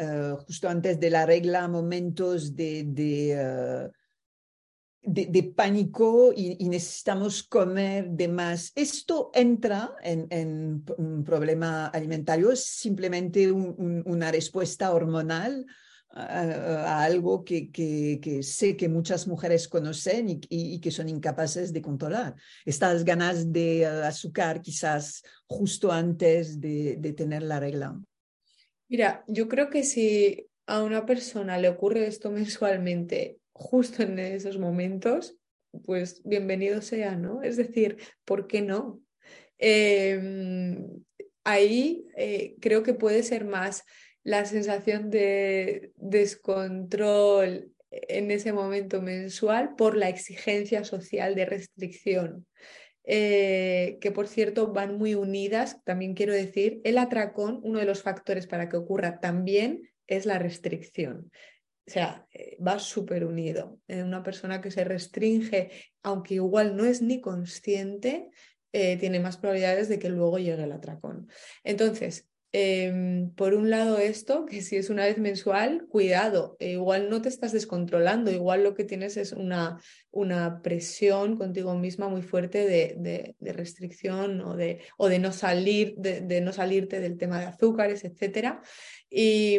justo 0.46 0.68
antes 0.68 1.00
de 1.00 1.10
la 1.10 1.26
regla 1.26 1.66
momentos 1.66 2.54
de 2.54 2.84
de, 5.06 5.42
pánico 5.54 6.32
y, 6.34 6.68
necesitamos 6.68 7.44
comer 7.44 8.10
de 8.10 8.28
más. 8.28 8.72
¿Esto 8.74 9.30
entra 9.32 9.94
en, 10.02 10.84
un 10.98 11.24
problema 11.24 11.86
alimentario? 11.86 12.50
¿Es 12.50 12.64
simplemente 12.64 13.50
una 13.50 14.32
respuesta 14.32 14.92
hormonal 14.92 15.64
a, 16.10 17.04
algo 17.04 17.44
que, 17.44 17.70
que, 17.70 18.42
sé 18.42 18.76
que 18.76 18.88
muchas 18.88 19.28
mujeres 19.28 19.68
conocen 19.68 20.40
y, 20.48 20.80
que 20.80 20.90
son 20.90 21.08
incapaces 21.08 21.72
de 21.72 21.82
controlar? 21.82 22.34
Estas 22.64 23.04
ganas 23.04 23.52
de 23.52 23.82
eh, 23.82 23.86
azúcar 23.86 24.60
quizás 24.60 25.22
justo 25.46 25.92
antes 25.92 26.60
de, 26.60 26.96
de 26.96 27.12
tener 27.12 27.42
la 27.42 27.60
regla. 27.60 27.96
Mira, 28.88 29.24
yo 29.28 29.48
creo 29.48 29.70
que 29.70 29.84
si 29.84 30.48
a 30.66 30.82
una 30.82 31.06
persona 31.06 31.58
le 31.58 31.68
ocurre 31.68 32.08
esto 32.08 32.30
mensualmente 32.30 33.38
justo 33.58 34.02
en 34.02 34.18
esos 34.18 34.58
momentos, 34.58 35.36
pues 35.84 36.22
bienvenido 36.24 36.82
sea, 36.82 37.16
¿no? 37.16 37.42
Es 37.42 37.56
decir, 37.56 37.96
¿por 38.24 38.46
qué 38.46 38.60
no? 38.60 39.00
Em, 39.58 41.02
ahí 41.42 42.06
eh, 42.16 42.56
creo 42.60 42.82
que 42.82 42.92
puede 42.92 43.22
ser 43.22 43.46
más 43.46 43.82
la 44.22 44.44
sensación 44.44 45.10
de 45.10 45.92
descontrol 45.96 47.72
en 47.90 48.30
ese 48.30 48.52
momento 48.52 49.00
mensual 49.00 49.74
por 49.74 49.96
la 49.96 50.10
exigencia 50.10 50.84
social 50.84 51.34
de 51.34 51.46
restricción. 51.46 52.46
Eh, 53.08 53.98
que 54.00 54.10
por 54.10 54.26
cierto 54.26 54.72
van 54.72 54.98
muy 54.98 55.14
unidas, 55.14 55.82
también 55.84 56.14
quiero 56.14 56.32
decir, 56.32 56.80
el 56.82 56.98
atracón, 56.98 57.60
uno 57.62 57.78
de 57.78 57.86
los 57.86 58.02
factores 58.02 58.48
para 58.48 58.68
que 58.68 58.76
ocurra 58.76 59.20
también 59.20 59.88
es 60.08 60.26
la 60.26 60.38
restricción. 60.40 61.30
O 61.86 61.90
sea, 61.90 62.26
eh, 62.32 62.56
va 62.60 62.78
súper 62.78 63.24
unido. 63.24 63.78
Eh, 63.86 64.02
una 64.02 64.22
persona 64.22 64.60
que 64.60 64.70
se 64.70 64.84
restringe, 64.84 65.70
aunque 66.02 66.34
igual 66.34 66.76
no 66.76 66.84
es 66.84 67.00
ni 67.00 67.20
consciente, 67.20 68.30
eh, 68.72 68.96
tiene 68.98 69.20
más 69.20 69.36
probabilidades 69.36 69.88
de 69.88 69.98
que 69.98 70.08
luego 70.08 70.38
llegue 70.38 70.64
el 70.64 70.72
atracón. 70.72 71.28
Entonces, 71.62 72.28
em, 72.52 73.30
por 73.30 73.54
un 73.54 73.70
lado 73.70 73.98
esto, 73.98 74.46
que 74.46 74.62
si 74.62 74.76
es 74.76 74.90
una 74.90 75.04
vez 75.04 75.18
mensual, 75.18 75.86
cuidado, 75.88 76.56
igual 76.60 77.10
no 77.10 77.20
te 77.22 77.28
estás 77.28 77.52
descontrolando, 77.52 78.30
igual 78.30 78.62
lo 78.62 78.74
que 78.74 78.84
tienes 78.84 79.16
es 79.16 79.32
una, 79.32 79.80
una 80.10 80.62
presión 80.62 81.36
contigo 81.36 81.74
misma 81.74 82.08
muy 82.08 82.22
fuerte 82.22 82.66
de, 82.66 83.34
de, 83.38 83.52
restricción 83.52 84.40
o 84.40 84.56
de, 84.56 84.80
o 84.96 85.08
de 85.08 85.18
no 85.18 85.32
salir, 85.32 85.94
de, 85.98 86.40
no 86.40 86.52
salirte 86.52 87.00
del 87.00 87.18
tema 87.18 87.38
de 87.38 87.46
azúcares, 87.46 88.04
etcétera. 88.04 88.62
Y, 89.10 89.58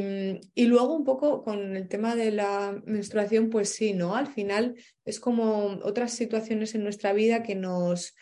luego 0.55 0.95
un 0.95 1.03
poco 1.03 1.43
con 1.43 1.75
el 1.75 1.87
tema 1.87 2.15
de 2.15 2.31
la 2.31 2.81
menstruación, 2.85 3.49
pues 3.49 3.69
sí, 3.69 3.93
¿no? 3.93 4.15
Al 4.15 4.27
final 4.27 4.75
es 5.05 5.19
como 5.19 5.79
otras 5.83 6.13
situaciones 6.13 6.75
en 6.75 6.83
nuestra 6.83 7.13
vida 7.13 7.43
que 7.43 7.55
nos, 7.55 8.15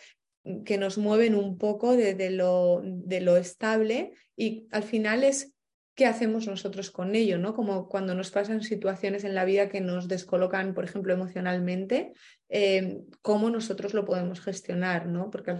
que 0.66 0.78
nos 0.78 0.98
mueven 0.98 1.36
un 1.36 1.58
poco 1.58 1.96
de, 1.96 2.30
lo, 2.30 2.82
lo 2.84 3.38
estable 3.38 4.14
y 4.36 4.68
al 4.72 4.84
final 4.84 5.24
es 5.24 5.54
qué 5.96 6.06
hacemos 6.06 6.46
nosotros 6.46 6.92
con 6.92 7.16
ello, 7.16 7.38
¿no? 7.38 7.56
Como 7.56 7.88
cuando 7.88 8.14
nos 8.16 8.30
pasan 8.30 8.62
situaciones 8.62 9.24
en 9.24 9.34
la 9.34 9.46
vida 9.46 9.70
que 9.70 9.80
nos 9.80 10.08
descolocan, 10.08 10.74
por 10.74 10.84
ejemplo, 10.84 11.14
emocionalmente, 11.14 12.12
eh, 12.50 13.00
cómo 13.22 13.50
nosotros 13.50 13.94
lo 13.94 14.04
podemos 14.04 14.42
gestionar, 14.42 15.08
¿no? 15.08 15.30
Porque 15.30 15.56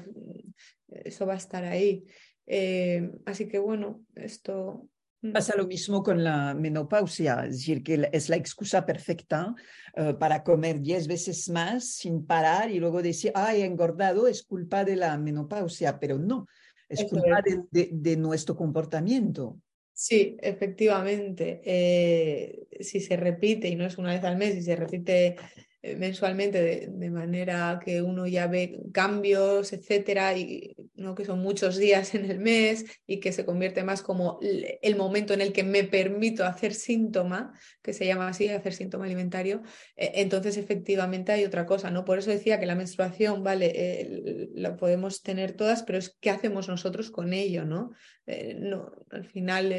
eso 0.90 1.26
va 1.26 1.34
a 1.34 1.38
estar 1.38 1.64
ahí. 1.64 2.06
Eh, 2.46 3.12
así 3.26 3.48
que 3.48 3.60
bueno, 3.60 4.02
esto. 4.16 4.88
Pasa 5.34 5.56
lo 5.56 5.68
mismo 5.68 6.04
con 6.04 6.24
la 6.24 6.54
menopausia, 6.54 7.46
es 7.46 7.58
decir, 7.58 7.84
que 7.84 8.10
es 8.12 8.30
la 8.30 8.36
excusa 8.36 8.86
perfecta 8.86 9.54
eh, 9.96 10.14
para 10.20 10.44
comer 10.44 10.82
diez 10.82 11.08
veces 11.08 11.50
más 11.50 11.86
sin 11.86 12.26
parar 12.26 12.72
y 12.72 12.80
luego 12.80 13.02
decir, 13.02 13.32
ay, 13.36 13.62
he 13.62 13.66
engordado, 13.66 14.28
es 14.28 14.44
culpa 14.44 14.84
de 14.84 14.96
la 14.96 15.18
menopausia, 15.18 16.00
pero 16.00 16.18
no, 16.18 16.48
es 16.90 17.04
culpa 17.06 17.42
de, 17.72 18.18
nuestro 18.18 18.56
comportamiento. 18.56 19.60
Sí, 19.94 20.36
efectivamente. 20.42 21.62
Eh, 21.64 22.68
si 22.82 23.00
se 23.00 23.16
repite, 23.16 23.70
y 23.70 23.76
no 23.76 23.86
es 23.86 23.98
una 23.98 24.14
vez 24.14 24.24
al 24.24 24.38
mes, 24.38 24.56
si 24.56 24.62
se 24.62 24.76
repite 24.76 25.38
mensualmente 25.98 26.88
de, 26.88 27.10
manera 27.10 27.80
que 27.84 28.02
uno 28.02 28.28
ya 28.28 28.48
ve 28.48 28.80
cambios, 28.92 29.74
etcétera, 29.74 30.38
y 30.38 30.76
¿no? 30.96 31.16
que 31.16 31.26
son 31.26 31.40
muchos 31.40 31.78
días 31.78 32.16
en 32.16 32.30
el 32.30 32.40
mes 32.40 32.86
y 33.06 33.20
que 33.20 33.32
se 33.32 33.46
convierte 33.46 33.84
más 33.84 34.02
como 34.02 34.40
el 34.42 34.96
momento 34.96 35.34
en 35.34 35.42
el 35.42 35.54
que 35.54 35.64
me 35.64 35.84
permito 35.84 36.46
hacer 36.46 36.74
síntoma, 36.74 37.54
que 37.82 37.94
se 37.94 38.06
llama 38.06 38.28
así, 38.28 38.50
hacer 38.50 38.74
síntoma 38.74 39.06
alimentario, 39.06 39.62
eh, 39.96 40.14
entonces 40.16 40.58
efectivamente 40.58 41.32
hay 41.32 41.46
otra 41.46 41.66
cosa, 41.66 41.92
¿no? 41.92 42.06
Por 42.06 42.20
eso 42.20 42.32
decía 42.32 42.60
que 42.60 42.66
la 42.66 42.76
menstruación, 42.76 43.44
vale, 43.44 43.72
eh, 43.76 44.50
la 44.56 44.76
podemos 44.76 45.22
tener 45.22 45.54
todas, 45.54 45.84
pero 45.84 45.98
es 45.98 46.18
qué 46.20 46.30
hacemos 46.30 46.68
nosotros 46.68 47.12
con 47.12 47.34
ello, 47.34 47.66
¿no? 47.66 47.92
no 48.58 48.92
al 49.12 49.26
final 49.26 49.72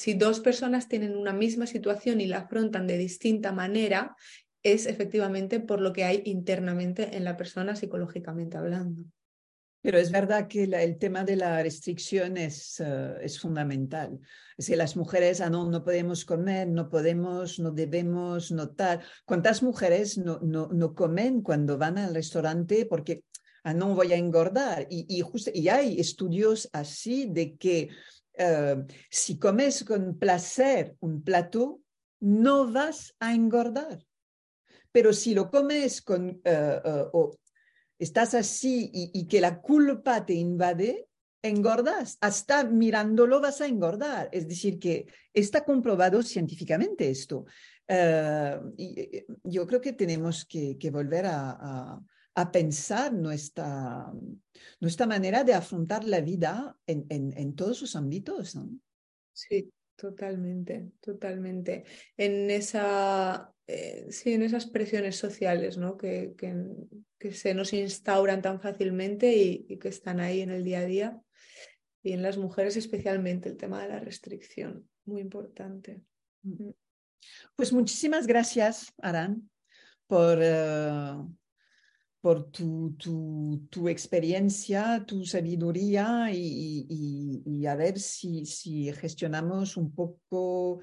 si 0.00 0.14
dos 0.14 0.40
personas 0.40 0.88
tienen 0.88 1.14
una 1.14 1.34
misma 1.34 1.66
situación 1.66 2.22
y 2.22 2.26
la 2.26 2.38
afrontan 2.38 2.86
de 2.86 2.96
distinta 2.96 3.52
manera, 3.52 4.16
es 4.62 4.86
efectivamente 4.86 5.60
por 5.60 5.80
lo 5.80 5.92
que 5.92 6.04
hay 6.04 6.22
internamente 6.24 7.16
en 7.16 7.24
la 7.24 7.36
persona 7.36 7.76
psicológicamente 7.76 8.56
hablando. 8.56 9.04
Pero 9.82 9.96
es 9.96 10.10
verdad 10.10 10.46
que 10.46 10.64
el 10.64 10.98
tema 10.98 11.24
de 11.24 11.36
la 11.36 11.62
restricción 11.62 12.36
es, 12.36 12.80
eh, 12.80 13.14
es 13.22 13.40
fundamental. 13.40 14.18
Si 14.58 14.76
las 14.76 14.94
mujeres, 14.94 15.40
ah, 15.40 15.48
no, 15.48 15.70
no 15.70 15.82
podemos 15.82 16.26
comer, 16.26 16.68
no 16.68 16.90
podemos, 16.90 17.58
no 17.58 17.70
debemos 17.70 18.52
notar. 18.52 19.00
¿Cuántas 19.24 19.62
mujeres 19.62 20.18
no, 20.18 20.38
no, 20.42 20.68
no 20.68 20.94
comen 20.94 21.40
cuando 21.40 21.78
van 21.78 21.96
al 21.96 22.14
restaurante 22.14 22.84
porque 22.84 23.24
ah, 23.64 23.72
no 23.72 23.94
voy 23.94 24.12
a 24.12 24.16
engordar? 24.16 24.86
Y, 24.90 25.06
y, 25.08 25.24
y 25.54 25.68
hay 25.68 25.98
estudios 25.98 26.68
así 26.72 27.30
de 27.30 27.56
que 27.56 27.88
eh, 28.36 28.84
si 29.10 29.38
comes 29.38 29.82
con 29.84 30.18
placer 30.18 30.94
un 31.00 31.22
plato, 31.22 31.80
no 32.20 32.70
vas 32.70 33.14
a 33.18 33.34
engordar. 33.34 34.04
Pero 34.92 35.12
si 35.12 35.34
lo 35.34 35.50
comes 35.50 36.02
con, 36.02 36.40
eh, 36.44 36.80
eh, 36.84 37.04
o 37.12 37.38
estás 37.98 38.34
así 38.34 38.90
y, 38.92 39.26
que 39.26 39.40
la 39.40 39.60
culpa 39.60 40.24
te 40.24 40.34
invade, 40.34 41.06
engordas. 41.42 42.16
Hasta 42.20 42.64
mirándolo 42.64 43.40
vas 43.40 43.60
a 43.60 43.66
engordar. 43.66 44.28
Es 44.32 44.48
decir, 44.48 44.78
que 44.78 45.06
está 45.32 45.64
comprobado 45.64 46.22
científicamente 46.22 47.10
esto. 47.10 47.44
Eh, 47.86 48.58
y, 48.76 49.24
yo 49.44 49.66
creo 49.66 49.80
que 49.80 49.92
tenemos 49.92 50.44
que, 50.44 50.76
volver 50.90 51.26
a, 51.26 52.00
pensar 52.52 53.12
nuestra, 53.12 54.10
nuestra 54.80 55.06
manera 55.06 55.44
de 55.44 55.52
afrontar 55.52 56.04
la 56.04 56.22
vida 56.22 56.74
en, 56.86 57.04
en, 57.10 57.54
todos 57.54 57.76
sus 57.76 57.94
ámbitos. 57.94 58.56
Sí, 59.34 59.70
totalmente, 59.94 60.92
totalmente. 61.00 61.84
En 62.16 62.50
esa 62.50 63.52
eh, 63.72 64.06
sí, 64.10 64.32
en 64.32 64.42
esas 64.42 64.66
presiones 64.66 65.14
sociales 65.16 65.78
¿no? 65.78 65.96
que, 65.96 66.34
que, 66.36 67.32
se 67.32 67.54
nos 67.54 67.72
instauran 67.72 68.42
tan 68.42 68.60
fácilmente 68.60 69.32
y, 69.32 69.78
que 69.78 69.88
están 69.88 70.18
ahí 70.18 70.40
en 70.40 70.50
el 70.50 70.64
día 70.64 70.80
a 70.80 70.84
día. 70.84 71.20
Y 72.02 72.12
en 72.12 72.22
las 72.22 72.36
mujeres 72.36 72.76
especialmente 72.76 73.48
el 73.48 73.56
tema 73.56 73.82
de 73.82 73.88
la 73.88 74.00
restricción, 74.00 74.88
muy 75.04 75.20
importante. 75.20 76.02
Mm. 76.42 76.64
Mm. 76.64 76.74
Pues 77.54 77.72
muchísimas 77.72 78.26
gracias, 78.26 78.92
Aran, 78.98 79.48
por, 80.08 80.38
eh, 80.40 81.14
por 82.20 82.50
tu, 82.50 82.96
tu, 82.98 83.68
tu, 83.70 83.88
experiencia, 83.88 85.04
tu 85.06 85.24
sabiduría 85.24 86.30
y, 86.32 86.86
y, 87.46 87.66
a 87.66 87.76
ver 87.76 88.00
si, 88.00 88.46
si, 88.46 88.92
gestionamos 88.94 89.76
un 89.76 89.94
poco 89.94 90.80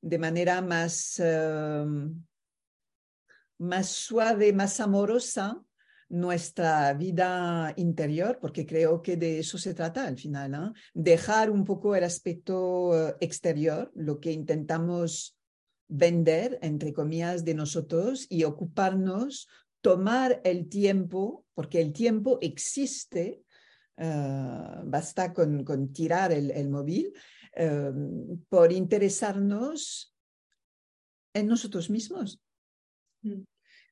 de 0.00 0.18
manera 0.18 0.62
más... 0.62 1.20
Eh, 1.22 1.84
más 3.60 3.90
suave, 3.90 4.52
más 4.52 4.80
amorosa 4.80 5.62
nuestra 6.08 6.92
vida 6.94 7.72
interior, 7.76 8.38
porque 8.40 8.66
creo 8.66 9.00
que 9.00 9.16
de 9.16 9.38
eso 9.38 9.58
se 9.58 9.74
trata 9.74 10.06
al 10.06 10.18
final, 10.18 10.50
¿no? 10.50 10.72
dejar 10.92 11.50
un 11.50 11.64
poco 11.64 11.94
el 11.94 12.02
aspecto 12.02 13.10
eh, 13.10 13.14
exterior, 13.20 13.92
lo 13.94 14.18
que 14.18 14.32
intentamos 14.32 15.36
vender, 15.88 16.58
entre 16.62 16.92
comillas, 16.92 17.44
de 17.44 17.54
nosotros 17.54 18.26
y 18.28 18.42
ocuparnos, 18.44 19.48
tomar 19.82 20.40
el 20.42 20.68
tiempo, 20.68 21.44
porque 21.54 21.80
el 21.80 21.92
tiempo 21.92 22.38
existe, 22.40 23.42
eh, 23.96 24.74
basta 24.84 25.32
con, 25.32 25.64
con 25.64 25.92
tirar 25.92 26.32
el, 26.32 26.68
móvil, 26.70 27.12
eh, 27.54 27.92
por 28.48 28.72
interesarnos 28.72 30.14
en 31.34 31.46
nosotros 31.46 31.88
mismos. 31.88 32.40
Mm. 33.22 33.42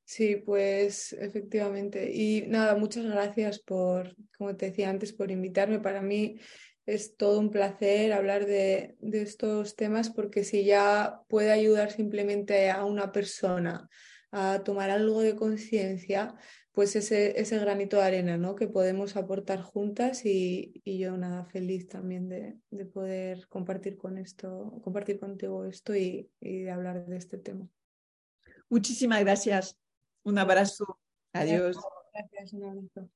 Sí, 0.04 0.36
pues 0.36 1.12
efectivamente. 1.12 2.10
Y 2.10 2.44
nada, 2.48 2.76
muchas 2.76 3.04
gracias 3.04 3.58
por, 3.58 4.16
como 4.38 4.56
te 4.56 4.66
decía 4.70 4.88
antes, 4.88 5.12
por 5.12 5.30
invitarme. 5.30 5.80
Para 5.80 6.00
mí 6.00 6.38
es 6.86 7.16
todo 7.16 7.38
un 7.38 7.50
placer 7.50 8.14
hablar 8.14 8.46
de, 8.46 8.96
estos 9.02 9.76
temas 9.76 10.08
porque 10.08 10.44
si 10.44 10.64
ya 10.64 11.20
puede 11.28 11.52
ayudar 11.52 11.90
simplemente 11.90 12.70
a 12.70 12.86
una 12.86 13.12
persona 13.12 13.90
a 14.30 14.62
tomar 14.64 14.88
algo 14.88 15.20
de 15.20 15.36
conciencia, 15.36 16.34
pues 16.72 16.96
ese, 16.96 17.38
ese 17.38 17.58
granito 17.58 17.98
de 17.98 18.04
arena 18.04 18.38
¿no? 18.38 18.54
que 18.54 18.68
podemos 18.68 19.16
aportar 19.16 19.60
juntas 19.60 20.24
y, 20.24 20.80
y 20.84 20.98
yo 20.98 21.18
nada, 21.18 21.44
feliz 21.44 21.86
también 21.88 22.30
de, 22.30 22.56
de, 22.70 22.86
poder 22.86 23.46
compartir 23.48 23.98
con 23.98 24.16
esto, 24.16 24.80
compartir 24.82 25.18
contigo 25.20 25.66
esto 25.66 25.94
y, 25.94 26.30
y 26.40 26.60
de 26.62 26.70
hablar 26.70 27.04
de 27.04 27.18
este 27.18 27.36
tema. 27.36 27.68
Muchísimas 28.70 29.20
gracias. 29.20 29.78
Un 30.24 30.38
abrazo. 30.38 30.98
Adiós. 31.32 31.76
Gracias, 32.12 32.52
un 32.52 32.64
abrazo. 32.64 33.10